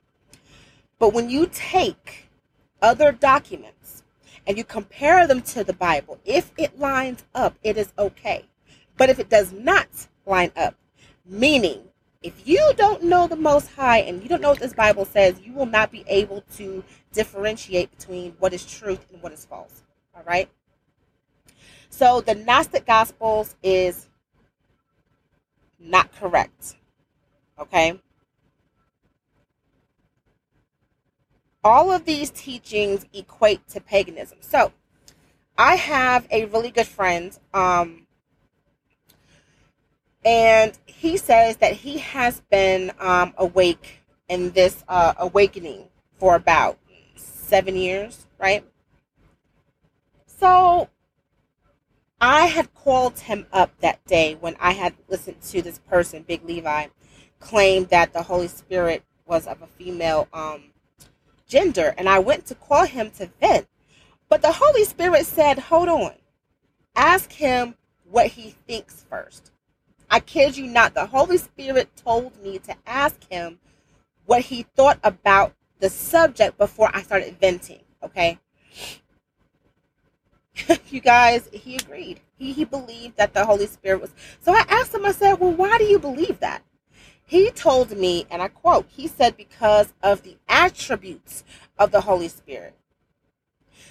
But 0.98 1.12
when 1.12 1.28
you 1.28 1.50
take 1.52 2.30
other 2.80 3.12
documents 3.12 3.95
and 4.46 4.56
you 4.56 4.64
compare 4.64 5.26
them 5.26 5.42
to 5.42 5.64
the 5.64 5.72
Bible, 5.72 6.18
if 6.24 6.52
it 6.56 6.78
lines 6.78 7.24
up, 7.34 7.56
it 7.62 7.76
is 7.76 7.92
okay. 7.98 8.44
But 8.96 9.10
if 9.10 9.18
it 9.18 9.28
does 9.28 9.52
not 9.52 9.88
line 10.24 10.52
up, 10.56 10.74
meaning 11.24 11.82
if 12.22 12.46
you 12.46 12.72
don't 12.76 13.02
know 13.02 13.26
the 13.26 13.36
Most 13.36 13.68
High 13.72 13.98
and 13.98 14.22
you 14.22 14.28
don't 14.28 14.40
know 14.40 14.50
what 14.50 14.60
this 14.60 14.72
Bible 14.72 15.04
says, 15.04 15.40
you 15.40 15.52
will 15.52 15.66
not 15.66 15.92
be 15.92 16.04
able 16.08 16.42
to 16.56 16.82
differentiate 17.12 17.96
between 17.96 18.32
what 18.38 18.52
is 18.52 18.64
truth 18.64 19.06
and 19.12 19.22
what 19.22 19.32
is 19.32 19.44
false. 19.44 19.82
All 20.14 20.22
right? 20.26 20.48
So 21.90 22.20
the 22.20 22.34
Gnostic 22.34 22.86
Gospels 22.86 23.54
is 23.62 24.08
not 25.78 26.12
correct. 26.12 26.76
Okay? 27.58 28.00
All 31.66 31.90
of 31.90 32.04
these 32.04 32.30
teachings 32.30 33.06
equate 33.12 33.66
to 33.70 33.80
paganism. 33.80 34.38
So, 34.40 34.72
I 35.58 35.74
have 35.74 36.24
a 36.30 36.44
really 36.44 36.70
good 36.70 36.86
friend, 36.86 37.36
um, 37.52 38.06
and 40.24 40.78
he 40.86 41.16
says 41.16 41.56
that 41.56 41.72
he 41.72 41.98
has 41.98 42.40
been 42.52 42.92
um, 43.00 43.34
awake 43.36 44.04
in 44.28 44.52
this 44.52 44.84
uh, 44.86 45.14
awakening 45.18 45.88
for 46.18 46.36
about 46.36 46.78
seven 47.16 47.74
years, 47.74 48.28
right? 48.38 48.64
So 50.26 50.88
I 52.20 52.46
had 52.46 52.72
called 52.74 53.18
him 53.18 53.44
up 53.52 53.72
that 53.80 54.04
day 54.04 54.36
when 54.38 54.54
I 54.60 54.70
had 54.70 54.94
listened 55.08 55.42
to 55.42 55.62
this 55.62 55.80
person, 55.80 56.22
Big 56.22 56.44
Levi, 56.44 56.86
claim 57.40 57.86
that 57.86 58.12
the 58.12 58.22
Holy 58.22 58.46
Spirit 58.46 59.02
was 59.26 59.48
of 59.48 59.62
a 59.62 59.66
female 59.66 60.28
um, 60.32 60.62
gender. 61.46 61.94
And 61.96 62.08
I 62.08 62.18
went 62.18 62.46
to 62.46 62.54
call 62.54 62.86
him 62.86 63.10
to 63.12 63.30
vent. 63.40 63.66
But 64.28 64.42
the 64.42 64.52
Holy 64.52 64.84
Spirit 64.84 65.26
said, 65.26 65.58
hold 65.58 65.88
on. 65.88 66.14
Ask 66.94 67.32
him 67.32 67.74
what 68.04 68.28
he 68.28 68.54
thinks 68.66 69.04
first. 69.08 69.52
I 70.10 70.20
kid 70.20 70.56
you 70.56 70.66
not. 70.66 70.94
The 70.94 71.06
Holy 71.06 71.38
Spirit 71.38 71.90
told 71.96 72.40
me 72.42 72.58
to 72.60 72.74
ask 72.86 73.28
him 73.28 73.58
what 74.24 74.42
he 74.42 74.62
thought 74.74 74.98
about 75.02 75.54
the 75.78 75.90
subject 75.90 76.58
before 76.58 76.90
I 76.94 77.02
started 77.02 77.38
venting. 77.40 77.80
Okay. 78.02 78.38
you 80.90 81.00
guys, 81.00 81.48
he 81.52 81.76
agreed. 81.76 82.20
He, 82.38 82.52
he 82.52 82.64
believed 82.64 83.16
that 83.16 83.34
the 83.34 83.44
Holy 83.44 83.66
Spirit 83.66 84.00
was. 84.00 84.14
So 84.40 84.52
I 84.52 84.64
asked 84.68 84.94
him, 84.94 85.04
I 85.04 85.12
said, 85.12 85.34
Well, 85.34 85.52
why 85.52 85.78
do 85.78 85.84
you 85.84 85.98
believe 85.98 86.40
that? 86.40 86.62
He 87.26 87.50
told 87.50 87.96
me, 87.96 88.24
and 88.30 88.40
I 88.40 88.48
quote, 88.48 88.86
he 88.88 89.08
said, 89.08 89.36
Because 89.36 89.92
of 90.02 90.22
the 90.22 90.36
attributes 90.48 91.42
of 91.76 91.90
the 91.90 92.02
Holy 92.02 92.28
Spirit. 92.28 92.74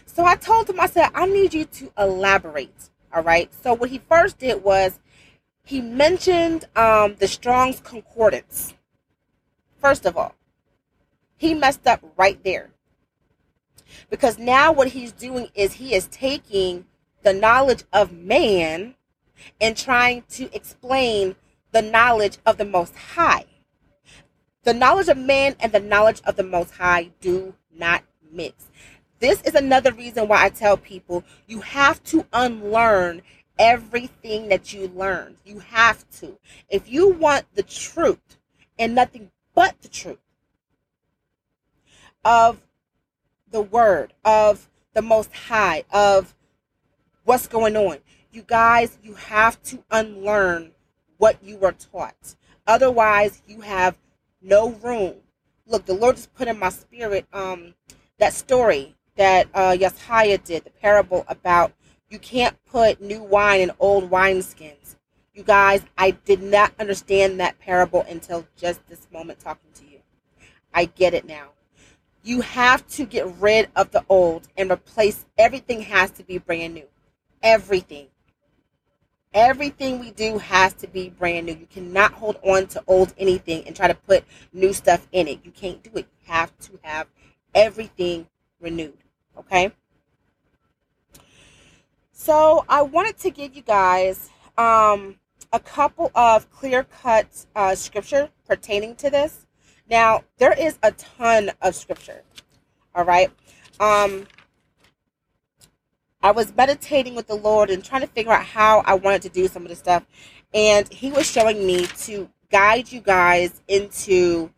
So 0.05 0.23
I 0.25 0.35
told 0.35 0.69
him, 0.69 0.79
I 0.79 0.87
said, 0.87 1.09
I 1.13 1.25
need 1.25 1.53
you 1.53 1.65
to 1.65 1.91
elaborate. 1.97 2.89
All 3.13 3.23
right. 3.23 3.53
So 3.61 3.73
what 3.73 3.89
he 3.89 3.99
first 3.99 4.39
did 4.39 4.63
was 4.63 4.99
he 5.65 5.81
mentioned 5.81 6.65
um, 6.77 7.15
the 7.15 7.27
Strong's 7.27 7.81
Concordance. 7.81 8.73
First 9.79 10.05
of 10.05 10.15
all, 10.15 10.33
he 11.35 11.53
messed 11.53 11.85
up 11.85 12.01
right 12.15 12.41
there. 12.43 12.69
Because 14.09 14.37
now 14.37 14.71
what 14.71 14.89
he's 14.89 15.11
doing 15.11 15.49
is 15.55 15.73
he 15.73 15.93
is 15.93 16.07
taking 16.07 16.85
the 17.23 17.33
knowledge 17.33 17.83
of 17.91 18.13
man 18.13 18.95
and 19.59 19.75
trying 19.75 20.23
to 20.29 20.53
explain 20.55 21.35
the 21.75 21.81
knowledge 21.81 22.37
of 22.45 22.55
the 22.55 22.63
Most 22.63 22.95
High. 22.95 23.43
The 24.63 24.73
knowledge 24.73 25.09
of 25.09 25.17
man 25.17 25.57
and 25.59 25.73
the 25.73 25.81
knowledge 25.81 26.21
of 26.23 26.37
the 26.37 26.43
Most 26.43 26.71
High 26.75 27.11
do 27.19 27.53
not 27.77 28.01
mix. 28.31 28.69
This 29.19 29.41
is 29.41 29.55
another 29.55 29.91
reason 29.91 30.29
why 30.29 30.45
I 30.45 30.49
tell 30.49 30.77
people 30.77 31.25
you 31.47 31.59
have 31.59 32.01
to 32.05 32.25
unlearn 32.31 33.23
everything 33.59 34.47
that 34.47 34.71
you 34.71 34.87
learned. 34.87 35.35
You 35.43 35.59
have 35.59 36.09
to. 36.21 36.37
If 36.69 36.89
you 36.89 37.09
want 37.09 37.43
the 37.55 37.63
truth 37.63 38.37
and 38.79 38.95
nothing 38.95 39.31
but 39.53 39.81
the 39.81 39.89
truth 39.89 40.19
of 42.23 42.61
the 43.51 43.61
word 43.61 44.13
of 44.23 44.69
the 44.93 45.01
Most 45.01 45.33
High, 45.33 45.83
of 45.91 46.33
what's 47.25 47.47
going 47.47 47.75
on. 47.75 47.97
You 48.31 48.43
guys, 48.47 48.97
you 49.03 49.15
have 49.15 49.61
to 49.63 49.83
unlearn 49.91 50.71
what 51.17 51.43
you 51.43 51.57
were 51.57 51.73
taught. 51.73 52.35
Otherwise, 52.67 53.41
you 53.47 53.61
have 53.61 53.97
no 54.41 54.69
room. 54.69 55.15
Look, 55.67 55.85
the 55.85 55.93
Lord 55.93 56.15
just 56.15 56.33
put 56.33 56.47
in 56.47 56.59
my 56.59 56.69
spirit 56.69 57.25
um, 57.33 57.73
that 58.19 58.33
story 58.33 58.95
that 59.15 59.47
uh, 59.53 59.71
Yeshaya 59.71 60.43
did, 60.43 60.63
the 60.63 60.69
parable 60.69 61.25
about 61.27 61.73
you 62.09 62.19
can't 62.19 62.55
put 62.65 63.01
new 63.01 63.21
wine 63.21 63.61
in 63.61 63.71
old 63.79 64.09
wineskins. 64.09 64.95
You 65.33 65.43
guys, 65.43 65.83
I 65.97 66.11
did 66.11 66.41
not 66.41 66.73
understand 66.79 67.39
that 67.39 67.59
parable 67.59 68.05
until 68.07 68.45
just 68.55 68.85
this 68.87 69.07
moment 69.11 69.39
talking 69.39 69.71
to 69.75 69.85
you. 69.85 69.99
I 70.73 70.85
get 70.85 71.13
it 71.13 71.25
now. 71.25 71.49
You 72.23 72.41
have 72.41 72.87
to 72.89 73.05
get 73.05 73.27
rid 73.39 73.69
of 73.75 73.91
the 73.91 74.03
old 74.09 74.47
and 74.57 74.71
replace 74.71 75.25
everything 75.37 75.81
has 75.81 76.11
to 76.11 76.23
be 76.23 76.37
brand 76.37 76.73
new. 76.73 76.87
Everything. 77.43 78.07
Everything 79.35 79.99
we 79.99 80.11
do 80.11 80.37
has 80.37 80.73
to 80.75 80.87
be 80.87 81.09
brand 81.09 81.47
new. 81.47 81.51
You 81.51 81.67
cannot 81.69 82.13
hold 82.13 82.37
on 82.41 82.67
to 82.67 82.81
old 82.87 83.13
anything 83.17 83.67
and 83.67 83.75
try 83.75 83.89
to 83.89 83.93
put 83.93 84.23
new 84.53 84.71
stuff 84.71 85.07
in 85.11 85.27
it. 85.27 85.41
You 85.43 85.51
can't 85.51 85.83
do 85.83 85.89
it. 85.95 86.07
You 86.25 86.33
have 86.33 86.57
to 86.59 86.79
have 86.83 87.07
everything 87.53 88.27
renewed. 88.61 88.97
Okay? 89.37 89.73
So 92.13 92.63
I 92.69 92.81
wanted 92.81 93.17
to 93.19 93.29
give 93.29 93.57
you 93.57 93.61
guys 93.61 94.29
um, 94.57 95.19
a 95.51 95.59
couple 95.59 96.11
of 96.15 96.49
clear 96.49 96.83
cut 96.83 97.45
uh, 97.57 97.75
scripture 97.75 98.29
pertaining 98.47 98.95
to 98.95 99.09
this. 99.09 99.45
Now, 99.89 100.23
there 100.37 100.53
is 100.53 100.79
a 100.81 100.91
ton 100.93 101.51
of 101.61 101.75
scripture. 101.75 102.23
All 102.95 103.03
right. 103.03 103.29
Um, 103.81 104.27
I 106.25 106.31
was 106.31 106.55
meditating 106.55 107.13
with 107.13 107.27
the 107.27 107.35
Lord 107.35 107.69
and 107.69 107.85
trying 107.85 108.01
to 108.01 108.07
figure 108.07 108.31
out 108.31 108.43
how 108.43 108.81
I 108.83 108.95
wanted 108.95 109.21
to 109.21 109.29
do 109.29 109.47
some 109.47 109.61
of 109.61 109.69
the 109.69 109.75
stuff. 109.75 110.03
And 110.55 110.91
He 110.91 111.11
was 111.11 111.29
showing 111.29 111.67
me 111.67 111.85
to 111.85 112.27
guide 112.49 112.91
you 112.91 112.99
guys 112.99 113.61
into 113.67 114.49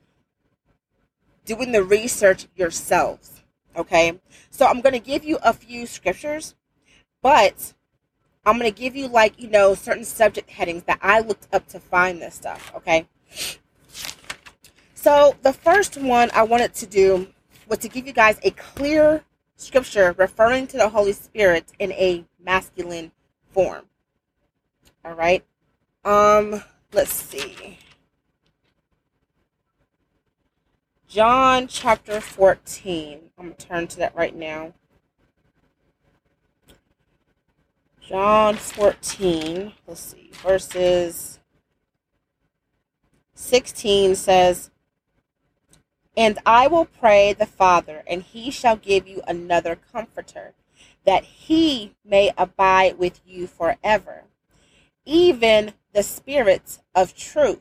doing 1.43 1.73
the 1.73 1.83
research 1.83 2.47
yourselves. 2.55 3.41
Okay. 3.75 4.17
So 4.49 4.65
I'm 4.65 4.79
going 4.79 4.93
to 4.93 4.99
give 4.99 5.25
you 5.25 5.39
a 5.43 5.51
few 5.51 5.85
scriptures, 5.87 6.55
but 7.21 7.73
I'm 8.45 8.57
going 8.57 8.71
to 8.71 8.79
give 8.79 8.95
you, 8.95 9.09
like, 9.09 9.37
you 9.37 9.49
know, 9.49 9.73
certain 9.73 10.05
subject 10.05 10.49
headings 10.49 10.83
that 10.83 10.99
I 11.01 11.19
looked 11.19 11.53
up 11.53 11.67
to 11.67 11.81
find 11.81 12.21
this 12.21 12.35
stuff. 12.35 12.71
Okay. 12.77 13.09
So 14.93 15.35
the 15.41 15.51
first 15.51 15.97
one 15.97 16.29
I 16.33 16.43
wanted 16.43 16.73
to 16.75 16.85
do 16.85 17.27
was 17.67 17.79
to 17.79 17.89
give 17.89 18.07
you 18.07 18.13
guys 18.13 18.39
a 18.43 18.51
clear 18.51 19.25
scripture 19.57 20.15
referring 20.17 20.67
to 20.67 20.77
the 20.77 20.89
Holy 20.89 21.11
Spirit 21.11 21.73
in 21.79 21.91
a 21.93 22.23
masculine 22.41 23.11
form. 23.51 23.85
All 25.03 25.13
right. 25.13 25.43
Um, 26.05 26.63
let's 26.93 27.13
see. 27.13 27.79
John 31.07 31.67
chapter 31.67 32.21
14. 32.21 33.19
I'm 33.37 33.45
going 33.45 33.55
to 33.55 33.67
turn 33.67 33.87
to 33.87 33.97
that 33.97 34.15
right 34.15 34.35
now. 34.35 34.73
John 38.01 38.55
14. 38.55 39.73
Let's 39.87 40.01
see. 40.01 40.29
Verses 40.33 41.39
16 43.33 44.15
says, 44.15 44.71
and 46.17 46.39
I 46.47 46.65
will 46.65 46.85
pray 46.85 47.33
the 47.33 47.45
Father, 47.45 48.03
and 48.07 48.23
he 48.23 48.49
shall 48.49 48.75
give 48.75 49.07
you 49.07 49.21
another 49.27 49.77
comforter, 49.93 50.53
that 51.05 51.23
he 51.23 51.93
may 52.03 52.31
abide 52.35 52.97
with 52.97 53.21
you 53.23 53.45
forever, 53.45 54.23
even 55.05 55.73
the 55.93 56.01
Spirit 56.01 56.79
of 56.95 57.15
truth, 57.15 57.59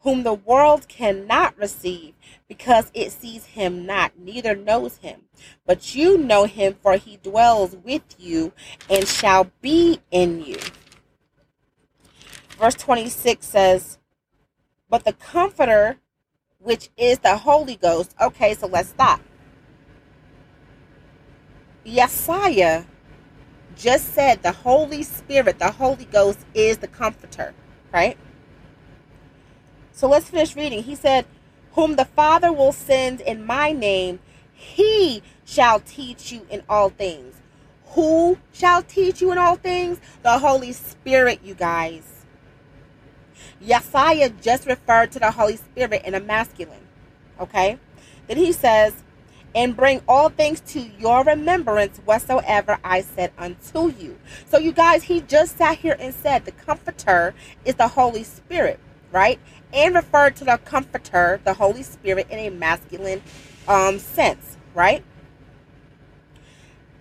whom 0.00 0.22
the 0.22 0.32
world 0.32 0.88
cannot 0.88 1.56
receive, 1.58 2.14
because 2.48 2.90
it 2.94 3.12
sees 3.12 3.44
him 3.44 3.84
not, 3.84 4.18
neither 4.18 4.56
knows 4.56 4.96
him. 4.96 5.24
But 5.66 5.94
you 5.94 6.16
know 6.16 6.44
him, 6.46 6.76
for 6.82 6.96
he 6.96 7.18
dwells 7.18 7.76
with 7.76 8.16
you 8.18 8.52
and 8.88 9.06
shall 9.06 9.50
be 9.60 10.00
in 10.10 10.42
you. 10.42 10.58
Verse 12.58 12.74
26 12.74 13.46
says, 13.46 13.98
But 14.88 15.04
the 15.04 15.12
Comforter, 15.12 15.98
which 16.62 16.90
is 16.96 17.18
the 17.20 17.36
Holy 17.36 17.76
Ghost. 17.76 18.14
Okay, 18.20 18.54
so 18.54 18.66
let's 18.66 18.90
stop. 18.90 19.20
Yesaya 21.84 22.86
just 23.76 24.14
said 24.14 24.42
the 24.42 24.52
Holy 24.52 25.02
Spirit, 25.02 25.58
the 25.58 25.72
Holy 25.72 26.04
Ghost 26.04 26.40
is 26.54 26.78
the 26.78 26.88
comforter, 26.88 27.54
right? 27.92 28.16
So 29.92 30.08
let's 30.08 30.30
finish 30.30 30.56
reading. 30.56 30.82
He 30.82 30.94
said, 30.94 31.26
Whom 31.72 31.96
the 31.96 32.04
Father 32.04 32.52
will 32.52 32.72
send 32.72 33.20
in 33.20 33.44
my 33.44 33.72
name, 33.72 34.20
he 34.52 35.22
shall 35.44 35.80
teach 35.80 36.32
you 36.32 36.46
in 36.50 36.62
all 36.68 36.90
things. 36.90 37.36
Who 37.88 38.38
shall 38.52 38.82
teach 38.82 39.20
you 39.20 39.32
in 39.32 39.38
all 39.38 39.56
things? 39.56 40.00
The 40.22 40.38
Holy 40.38 40.72
Spirit, 40.72 41.40
you 41.44 41.54
guys. 41.54 42.21
Yesaya 43.62 44.32
just 44.40 44.66
referred 44.66 45.12
to 45.12 45.18
the 45.18 45.30
Holy 45.30 45.56
Spirit 45.56 46.02
in 46.04 46.14
a 46.14 46.20
masculine. 46.20 46.86
Okay? 47.40 47.78
Then 48.28 48.36
he 48.36 48.52
says, 48.52 49.02
and 49.54 49.76
bring 49.76 50.00
all 50.08 50.30
things 50.30 50.60
to 50.60 50.80
your 50.80 51.24
remembrance 51.24 51.98
whatsoever 51.98 52.78
I 52.82 53.02
said 53.02 53.32
unto 53.36 53.90
you. 53.90 54.18
So, 54.48 54.58
you 54.58 54.72
guys, 54.72 55.04
he 55.04 55.20
just 55.20 55.58
sat 55.58 55.78
here 55.78 55.96
and 55.98 56.14
said 56.14 56.44
the 56.44 56.52
Comforter 56.52 57.34
is 57.64 57.74
the 57.74 57.88
Holy 57.88 58.24
Spirit, 58.24 58.80
right? 59.10 59.38
And 59.72 59.94
referred 59.94 60.36
to 60.36 60.44
the 60.44 60.58
Comforter, 60.64 61.40
the 61.44 61.54
Holy 61.54 61.82
Spirit, 61.82 62.28
in 62.30 62.38
a 62.38 62.50
masculine 62.50 63.22
um, 63.68 63.98
sense, 63.98 64.56
right? 64.74 65.04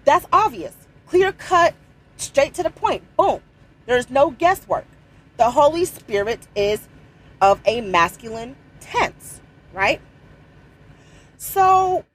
That's 0.04 0.26
obvious. 0.34 0.76
Clear 1.08 1.32
cut, 1.32 1.74
straight 2.18 2.54
to 2.56 2.64
the 2.64 2.70
point. 2.70 3.04
Boom. 3.16 3.42
There's 3.86 4.10
no 4.10 4.32
guesswork 4.32 4.86
the 5.38 5.52
Holy 5.52 5.86
Spirit 5.86 6.48
is 6.56 6.88
of 7.42 7.60
a 7.66 7.82
masculine 7.82 8.56
tense, 8.80 9.42
right? 9.74 10.02
So, 11.38 12.06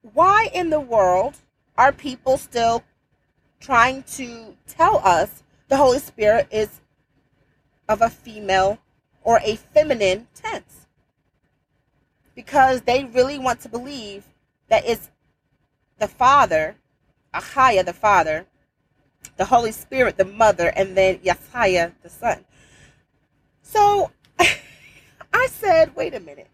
why 0.00 0.48
in 0.54 0.70
the 0.70 0.80
world 0.80 1.36
are 1.76 1.92
people 1.92 2.38
still 2.38 2.82
trying 3.60 4.02
to 4.14 4.56
tell 4.66 4.98
us 4.98 5.42
the 5.68 5.76
Holy 5.76 5.98
Spirit 5.98 6.48
is 6.50 6.80
of 7.88 8.00
a 8.00 8.10
female 8.10 8.78
or 9.22 9.40
a 9.44 9.56
feminine 9.56 10.28
tense? 10.34 10.86
Because 12.34 12.82
they 12.82 13.04
really 13.04 13.38
want 13.38 13.60
to 13.60 13.68
believe 13.68 14.24
that 14.68 14.86
it's 14.86 15.10
the 15.98 16.08
Father, 16.08 16.76
Ahayah, 17.32 17.84
the 17.84 17.92
Father, 17.92 18.46
the 19.36 19.44
Holy 19.44 19.72
Spirit, 19.72 20.16
the 20.16 20.24
Mother, 20.24 20.72
and 20.76 20.96
then 20.96 21.20
Yahweh, 21.22 21.90
the 22.02 22.08
Son. 22.08 22.44
So 23.62 24.10
I 24.38 25.48
said, 25.50 25.94
wait 25.96 26.14
a 26.14 26.20
minute. 26.20 26.48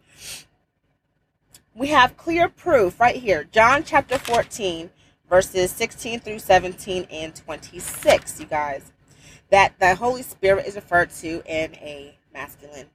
We 1.73 1.87
have 1.87 2.17
clear 2.17 2.49
proof 2.49 2.99
right 2.99 3.15
here. 3.15 3.45
John 3.45 3.83
chapter 3.83 4.17
14, 4.17 4.89
verses 5.29 5.71
16 5.71 6.19
through 6.19 6.39
17 6.39 7.07
and 7.09 7.33
26, 7.33 8.39
you 8.39 8.45
guys, 8.45 8.91
that 9.49 9.79
the 9.79 9.95
Holy 9.95 10.21
Spirit 10.21 10.65
is 10.65 10.75
referred 10.75 11.11
to 11.11 11.41
in 11.45 11.73
a 11.75 12.17
masculine 12.33 12.87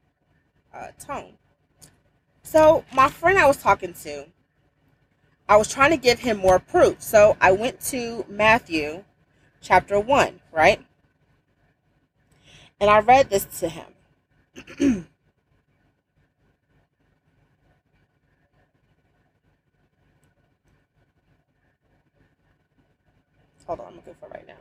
uh, 0.75 0.89
tone. 0.99 1.33
So, 2.43 2.85
my 2.93 3.09
friend 3.09 3.39
I 3.39 3.47
was 3.47 3.57
talking 3.57 3.95
to, 4.03 4.27
I 5.49 5.57
was 5.57 5.69
trying 5.69 5.91
to 5.91 5.97
give 5.97 6.21
him 6.21 6.37
more 6.37 6.59
proof. 6.59 7.01
So, 7.03 7.37
I 7.41 7.53
went 7.53 7.81
to 7.87 8.25
Matthew 8.29 9.05
chapter 9.61 9.99
1, 10.01 10.41
right? 10.53 10.85
And 12.81 12.91
I 12.91 13.01
read 13.01 13.31
this 13.31 13.45
to 13.61 13.69
him. 13.69 13.87
Hold 23.67 23.81
on, 23.81 23.87
I'm 23.89 23.97
looking 23.97 24.15
for 24.21 24.29
right 24.29 24.47
now. 24.47 24.55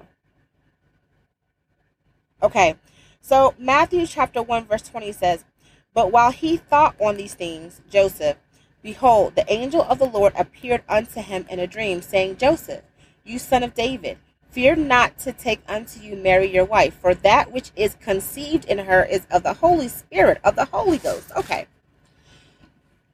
Okay, 2.41 2.75
so 3.21 3.53
Matthew 3.57 4.05
chapter 4.07 4.41
1, 4.41 4.65
verse 4.65 4.81
20 4.83 5.11
says, 5.11 5.45
But 5.93 6.11
while 6.11 6.31
he 6.31 6.57
thought 6.57 6.95
on 6.99 7.17
these 7.17 7.35
things, 7.35 7.81
Joseph, 7.89 8.37
behold, 8.81 9.35
the 9.35 9.51
angel 9.51 9.83
of 9.83 9.99
the 9.99 10.05
Lord 10.05 10.33
appeared 10.35 10.83
unto 10.89 11.21
him 11.21 11.45
in 11.49 11.59
a 11.59 11.67
dream, 11.67 12.01
saying, 12.01 12.37
Joseph, 12.37 12.83
you 13.23 13.37
son 13.39 13.63
of 13.63 13.73
David, 13.73 14.17
Fear 14.55 14.77
not 14.77 15.17
to 15.19 15.33
take 15.33 15.59
unto 15.67 15.99
you 15.99 16.15
Mary 16.15 16.49
your 16.49 16.63
wife, 16.63 16.93
for 16.93 17.13
that 17.13 17.51
which 17.51 17.71
is 17.75 17.95
conceived 17.95 18.63
in 18.63 18.77
her 18.77 19.03
is 19.03 19.27
of 19.29 19.43
the 19.43 19.55
Holy 19.55 19.89
Spirit, 19.89 20.39
of 20.45 20.55
the 20.55 20.63
Holy 20.63 20.97
Ghost. 20.97 21.29
Okay. 21.35 21.67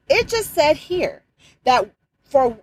It 0.08 0.28
just 0.28 0.54
said 0.54 0.76
here 0.76 1.24
that 1.64 1.90
for 2.22 2.60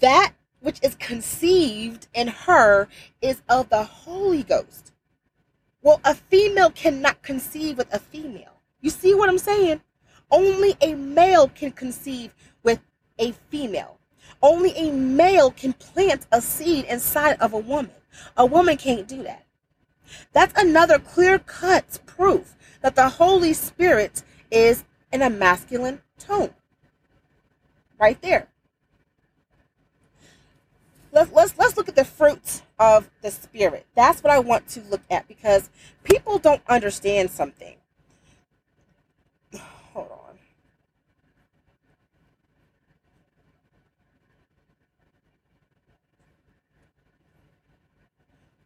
that 0.00 0.32
which 0.60 0.78
is 0.82 0.94
conceived 0.94 2.06
in 2.14 2.28
her 2.28 2.88
is 3.20 3.42
of 3.50 3.68
the 3.68 3.84
Holy 3.84 4.44
Ghost. 4.44 4.92
Well, 5.82 6.00
a 6.02 6.14
female 6.14 6.70
cannot 6.70 7.20
conceive 7.20 7.76
with 7.76 7.92
a 7.92 7.98
female. 7.98 8.62
You 8.80 8.88
see 8.88 9.12
what 9.12 9.28
I'm 9.28 9.36
saying? 9.36 9.82
Only 10.30 10.74
a 10.80 10.94
male 10.94 11.48
can 11.48 11.70
conceive 11.70 12.34
with 12.62 12.80
a 13.18 13.32
female. 13.50 13.98
Only 14.40 14.70
a 14.70 14.90
male 14.90 15.50
can 15.50 15.74
plant 15.74 16.26
a 16.32 16.40
seed 16.40 16.86
inside 16.86 17.36
of 17.38 17.52
a 17.52 17.58
woman. 17.58 17.92
A 18.36 18.46
woman 18.46 18.76
can't 18.76 19.08
do 19.08 19.22
that. 19.22 19.44
That's 20.32 20.60
another 20.60 20.98
clear 20.98 21.38
cut 21.38 22.00
proof 22.06 22.54
that 22.82 22.96
the 22.96 23.08
Holy 23.08 23.52
Spirit 23.52 24.22
is 24.50 24.84
in 25.12 25.22
a 25.22 25.30
masculine 25.30 26.02
tone. 26.18 26.54
Right 27.98 28.20
there. 28.20 28.48
Let's, 31.12 31.30
let's, 31.32 31.58
let's 31.58 31.76
look 31.76 31.88
at 31.88 31.96
the 31.96 32.04
fruits 32.04 32.62
of 32.78 33.10
the 33.20 33.30
Spirit. 33.30 33.86
That's 33.94 34.22
what 34.22 34.32
I 34.32 34.38
want 34.38 34.66
to 34.68 34.80
look 34.80 35.02
at 35.10 35.28
because 35.28 35.68
people 36.02 36.38
don't 36.38 36.62
understand 36.66 37.30
something. 37.30 37.76
Hold 39.92 40.10
on. 40.10 40.21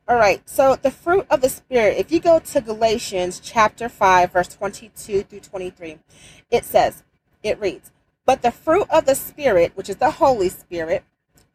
All 0.09 0.17
right, 0.17 0.49
so 0.49 0.77
the 0.77 0.93
fruit 0.93 1.27
of 1.31 1.41
the 1.41 1.49
Spirit, 1.49 1.99
if 1.99 2.13
you 2.13 2.21
go 2.21 2.39
to 2.39 2.61
Galatians 2.61 3.41
chapter 3.41 3.89
5, 3.89 4.33
verse 4.33 4.47
22 4.47 5.25
through 5.25 5.41
23, 5.41 5.99
it 6.49 6.65
says, 6.65 7.03
it 7.43 7.59
reads, 7.59 7.91
But 8.25 8.43
the 8.43 8.53
fruit 8.53 8.87
of 8.89 9.05
the 9.05 9.17
Spirit, 9.17 9.73
which 9.75 9.89
is 9.89 9.97
the 9.97 10.13
Holy 10.13 10.49
Spirit, 10.49 11.03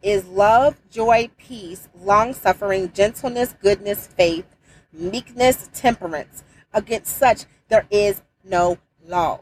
is 0.01 0.25
love, 0.25 0.75
joy, 0.89 1.29
peace, 1.37 1.87
long 1.97 2.33
suffering, 2.33 2.91
gentleness, 2.91 3.55
goodness, 3.61 4.07
faith, 4.07 4.57
meekness, 4.91 5.69
temperance. 5.73 6.43
Against 6.73 7.15
such 7.15 7.45
there 7.69 7.87
is 7.89 8.21
no 8.43 8.79
law. 9.07 9.39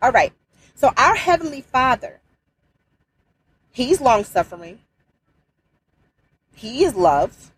All 0.00 0.12
right, 0.12 0.32
so 0.76 0.92
our 0.96 1.16
Heavenly 1.16 1.60
Father, 1.60 2.20
He's 3.72 4.00
long 4.00 4.22
suffering, 4.22 4.78
He 6.54 6.84
is 6.84 6.94
love 6.94 7.50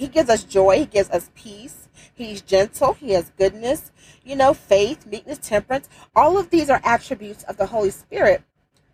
he 0.00 0.08
gives 0.08 0.30
us 0.30 0.44
joy, 0.44 0.78
he 0.78 0.86
gives 0.86 1.10
us 1.10 1.30
peace. 1.34 1.90
He's 2.14 2.40
gentle, 2.40 2.94
he 2.94 3.10
has 3.10 3.32
goodness, 3.36 3.92
you 4.24 4.34
know, 4.34 4.54
faith, 4.54 5.04
meekness, 5.04 5.36
temperance. 5.36 5.90
All 6.16 6.38
of 6.38 6.48
these 6.48 6.70
are 6.70 6.80
attributes 6.84 7.44
of 7.44 7.58
the 7.58 7.66
Holy 7.66 7.90
Spirit, 7.90 8.42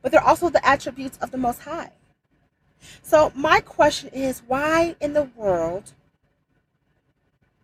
but 0.03 0.11
they're 0.11 0.21
also 0.21 0.51
the 0.51 0.67
attributes 0.67 1.17
of 1.19 1.31
the 1.31 1.39
Most 1.39 1.61
High. 1.61 1.93
So, 3.03 3.31
my 3.37 3.61
question 3.61 4.11
is 4.13 4.43
why 4.49 4.97
in 5.01 5.13
the 5.13 5.31
world 5.37 5.93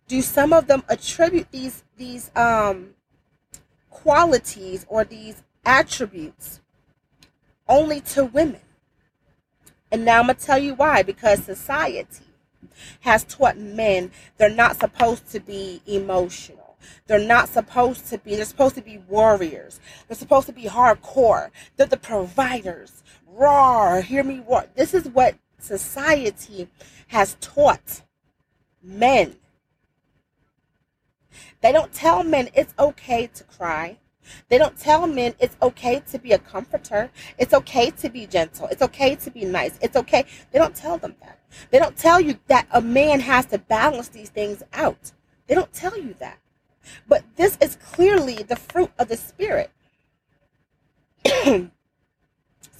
do 0.07 0.21
some 0.21 0.53
of 0.53 0.67
them 0.67 0.83
attribute 0.87 1.51
these 1.51 1.83
these 1.97 2.31
um 2.37 2.91
qualities 3.89 4.85
or 4.87 5.03
these 5.03 5.43
attributes 5.65 6.61
only 7.67 7.99
to 7.99 8.23
women? 8.23 8.61
And 9.91 10.05
now 10.05 10.19
I'm 10.19 10.27
going 10.27 10.37
to 10.37 10.45
tell 10.45 10.59
you 10.59 10.75
why 10.75 11.03
because 11.03 11.43
society 11.43 12.23
has 13.01 13.23
taught 13.23 13.57
men 13.57 14.11
they're 14.37 14.49
not 14.49 14.79
supposed 14.79 15.31
to 15.31 15.39
be 15.39 15.81
emotional. 15.85 16.77
They're 17.07 17.19
not 17.19 17.49
supposed 17.49 18.07
to 18.07 18.17
be, 18.17 18.35
they're 18.35 18.45
supposed 18.45 18.75
to 18.75 18.81
be 18.81 18.97
warriors. 18.97 19.79
They're 20.07 20.17
supposed 20.17 20.47
to 20.47 20.53
be 20.53 20.63
hardcore. 20.63 21.49
They're 21.75 21.87
the 21.87 21.97
providers. 21.97 23.03
Roar, 23.27 24.01
hear 24.01 24.23
me 24.23 24.43
roar. 24.47 24.65
This 24.75 24.93
is 24.93 25.07
what 25.07 25.35
society 25.59 26.67
has 27.07 27.35
taught 27.39 28.01
men. 28.81 29.37
They 31.61 31.71
don't 31.71 31.93
tell 31.93 32.23
men 32.23 32.49
it's 32.53 32.73
okay 32.77 33.27
to 33.27 33.43
cry. 33.45 33.97
They 34.49 34.57
don't 34.57 34.77
tell 34.77 35.07
men 35.07 35.35
it's 35.39 35.55
okay 35.61 36.01
to 36.11 36.19
be 36.19 36.31
a 36.31 36.39
comforter. 36.39 37.09
It's 37.37 37.53
okay 37.53 37.91
to 37.91 38.09
be 38.09 38.25
gentle. 38.25 38.67
It's 38.67 38.81
okay 38.81 39.15
to 39.15 39.31
be 39.31 39.45
nice. 39.45 39.77
It's 39.81 39.95
okay. 39.95 40.25
They 40.51 40.59
don't 40.59 40.75
tell 40.75 40.97
them 40.97 41.15
that. 41.21 41.39
They 41.71 41.79
don't 41.79 41.97
tell 41.97 42.19
you 42.19 42.39
that 42.47 42.67
a 42.71 42.81
man 42.81 43.19
has 43.21 43.45
to 43.47 43.57
balance 43.57 44.09
these 44.09 44.29
things 44.29 44.63
out. 44.73 45.11
They 45.47 45.55
don't 45.55 45.73
tell 45.73 45.97
you 45.97 46.15
that. 46.19 46.39
But 47.07 47.23
this 47.35 47.57
is 47.61 47.77
clearly 47.77 48.35
the 48.35 48.55
fruit 48.55 48.91
of 48.99 49.07
the 49.07 49.17
Spirit. 49.17 49.71
so 51.25 51.71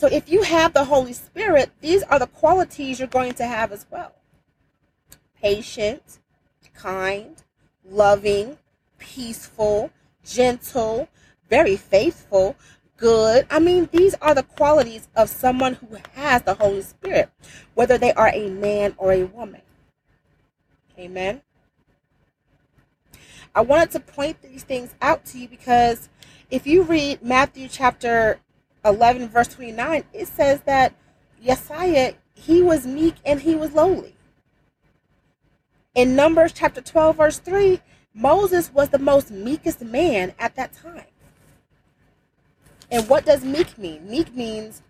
if 0.07 0.29
you 0.29 0.43
have 0.43 0.73
the 0.73 0.85
Holy 0.85 1.13
Spirit, 1.13 1.71
these 1.81 2.03
are 2.03 2.19
the 2.19 2.27
qualities 2.27 2.99
you're 2.99 3.07
going 3.07 3.33
to 3.35 3.45
have 3.45 3.71
as 3.71 3.85
well 3.89 4.13
patient, 5.43 6.19
kind, 6.73 7.43
loving, 7.83 8.57
peaceful, 8.97 9.91
gentle, 10.23 11.09
very 11.53 11.75
faithful, 11.75 12.55
good. 12.97 13.45
I 13.51 13.59
mean, 13.59 13.87
these 13.91 14.15
are 14.23 14.33
the 14.33 14.41
qualities 14.41 15.07
of 15.15 15.29
someone 15.29 15.75
who 15.75 15.97
has 16.13 16.41
the 16.41 16.55
Holy 16.55 16.81
Spirit, 16.81 17.29
whether 17.75 17.95
they 17.95 18.11
are 18.13 18.29
a 18.29 18.49
man 18.49 18.95
or 18.97 19.11
a 19.13 19.25
woman. 19.25 19.61
Amen. 20.97 21.43
I 23.53 23.61
wanted 23.61 23.91
to 23.91 23.99
point 23.99 24.41
these 24.41 24.63
things 24.63 24.95
out 24.99 25.25
to 25.25 25.37
you 25.37 25.47
because 25.47 26.09
if 26.49 26.65
you 26.65 26.81
read 26.81 27.21
Matthew 27.21 27.67
chapter 27.67 28.39
11, 28.83 29.29
verse 29.29 29.49
29, 29.49 30.05
it 30.11 30.27
says 30.27 30.61
that 30.61 30.95
Yesiah, 31.45 32.15
he 32.33 32.63
was 32.63 32.87
meek 32.87 33.13
and 33.23 33.41
he 33.41 33.53
was 33.53 33.73
lowly. 33.73 34.15
In 35.93 36.15
Numbers 36.15 36.51
chapter 36.51 36.81
12, 36.81 37.15
verse 37.15 37.37
3, 37.37 37.79
Moses 38.15 38.73
was 38.73 38.89
the 38.89 38.97
most 38.97 39.29
meekest 39.29 39.81
man 39.81 40.33
at 40.39 40.55
that 40.55 40.73
time. 40.73 41.05
And 42.93 43.09
what 43.09 43.25
does 43.25 43.43
meek 43.43 43.75
mean? 43.79 44.07
Meek 44.07 44.35
means 44.35 44.83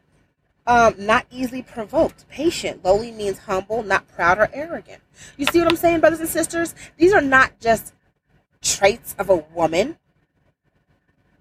um, 0.67 0.93
not 0.97 1.25
easily 1.31 1.61
provoked, 1.61 2.27
patient. 2.27 2.83
Lowly 2.83 3.11
means 3.11 3.39
humble, 3.39 3.81
not 3.81 4.09
proud 4.09 4.37
or 4.37 4.49
arrogant. 4.51 5.01
You 5.37 5.45
see 5.45 5.59
what 5.59 5.69
I'm 5.69 5.77
saying, 5.77 6.01
brothers 6.01 6.19
and 6.19 6.27
sisters? 6.27 6.75
These 6.97 7.13
are 7.13 7.21
not 7.21 7.61
just 7.61 7.93
traits 8.61 9.15
of 9.17 9.29
a 9.29 9.37
woman. 9.37 9.97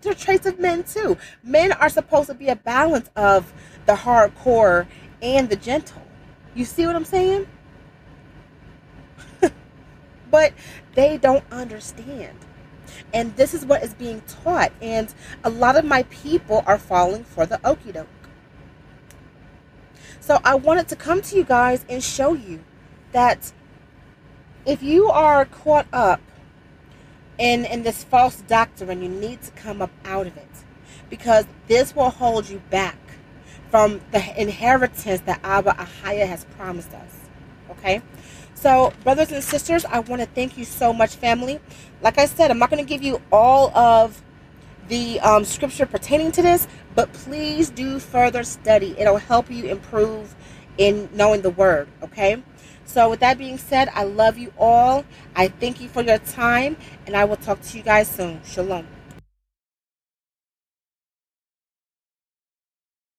They're 0.02 0.14
traits 0.14 0.46
of 0.46 0.60
men 0.60 0.84
too. 0.84 1.18
Men 1.42 1.72
are 1.72 1.88
supposed 1.88 2.28
to 2.28 2.34
be 2.34 2.46
a 2.46 2.56
balance 2.56 3.10
of 3.16 3.52
the 3.86 3.94
hardcore 3.94 4.86
and 5.20 5.50
the 5.50 5.56
gentle. 5.56 6.02
You 6.54 6.64
see 6.64 6.86
what 6.86 6.94
I'm 6.94 7.04
saying? 7.04 7.48
but 10.30 10.52
they 10.94 11.18
don't 11.18 11.44
understand. 11.50 12.38
And 13.12 13.36
this 13.36 13.54
is 13.54 13.64
what 13.64 13.82
is 13.82 13.94
being 13.94 14.22
taught. 14.22 14.72
And 14.80 15.12
a 15.44 15.50
lot 15.50 15.76
of 15.76 15.84
my 15.84 16.04
people 16.04 16.62
are 16.66 16.78
falling 16.78 17.24
for 17.24 17.46
the 17.46 17.60
okey 17.66 17.92
doke. 17.92 18.08
So 20.20 20.40
I 20.44 20.54
wanted 20.54 20.88
to 20.88 20.96
come 20.96 21.20
to 21.22 21.36
you 21.36 21.44
guys 21.44 21.84
and 21.88 22.02
show 22.02 22.34
you 22.34 22.60
that 23.12 23.52
if 24.64 24.82
you 24.82 25.08
are 25.08 25.44
caught 25.44 25.86
up 25.92 26.20
in, 27.38 27.64
in 27.64 27.82
this 27.82 28.04
false 28.04 28.40
doctrine, 28.42 29.02
you 29.02 29.08
need 29.08 29.42
to 29.42 29.50
come 29.52 29.82
up 29.82 29.90
out 30.04 30.26
of 30.26 30.36
it. 30.36 30.48
Because 31.10 31.44
this 31.66 31.94
will 31.94 32.10
hold 32.10 32.48
you 32.48 32.62
back 32.70 32.96
from 33.70 34.00
the 34.12 34.40
inheritance 34.40 35.20
that 35.22 35.40
Abba 35.42 35.72
Ahayah 35.72 36.26
has 36.26 36.44
promised 36.56 36.92
us. 36.92 37.16
Okay? 37.70 38.02
So, 38.62 38.92
brothers 39.02 39.32
and 39.32 39.42
sisters, 39.42 39.84
I 39.84 39.98
want 39.98 40.22
to 40.22 40.28
thank 40.36 40.56
you 40.56 40.64
so 40.64 40.92
much, 40.92 41.16
family. 41.16 41.58
Like 42.00 42.16
I 42.16 42.26
said, 42.26 42.48
I'm 42.48 42.60
not 42.60 42.70
going 42.70 42.84
to 42.84 42.88
give 42.88 43.02
you 43.02 43.20
all 43.32 43.76
of 43.76 44.22
the 44.86 45.18
um, 45.18 45.44
scripture 45.44 45.84
pertaining 45.84 46.30
to 46.30 46.42
this, 46.42 46.68
but 46.94 47.12
please 47.12 47.70
do 47.70 47.98
further 47.98 48.44
study. 48.44 48.94
It'll 48.96 49.16
help 49.16 49.50
you 49.50 49.64
improve 49.64 50.36
in 50.78 51.08
knowing 51.12 51.42
the 51.42 51.50
word, 51.50 51.88
okay? 52.04 52.40
So, 52.84 53.10
with 53.10 53.18
that 53.18 53.36
being 53.36 53.58
said, 53.58 53.88
I 53.96 54.04
love 54.04 54.38
you 54.38 54.52
all. 54.56 55.04
I 55.34 55.48
thank 55.48 55.80
you 55.80 55.88
for 55.88 56.02
your 56.02 56.18
time, 56.18 56.76
and 57.04 57.16
I 57.16 57.24
will 57.24 57.38
talk 57.38 57.60
to 57.62 57.76
you 57.76 57.82
guys 57.82 58.06
soon. 58.08 58.42
Shalom. 58.44 58.86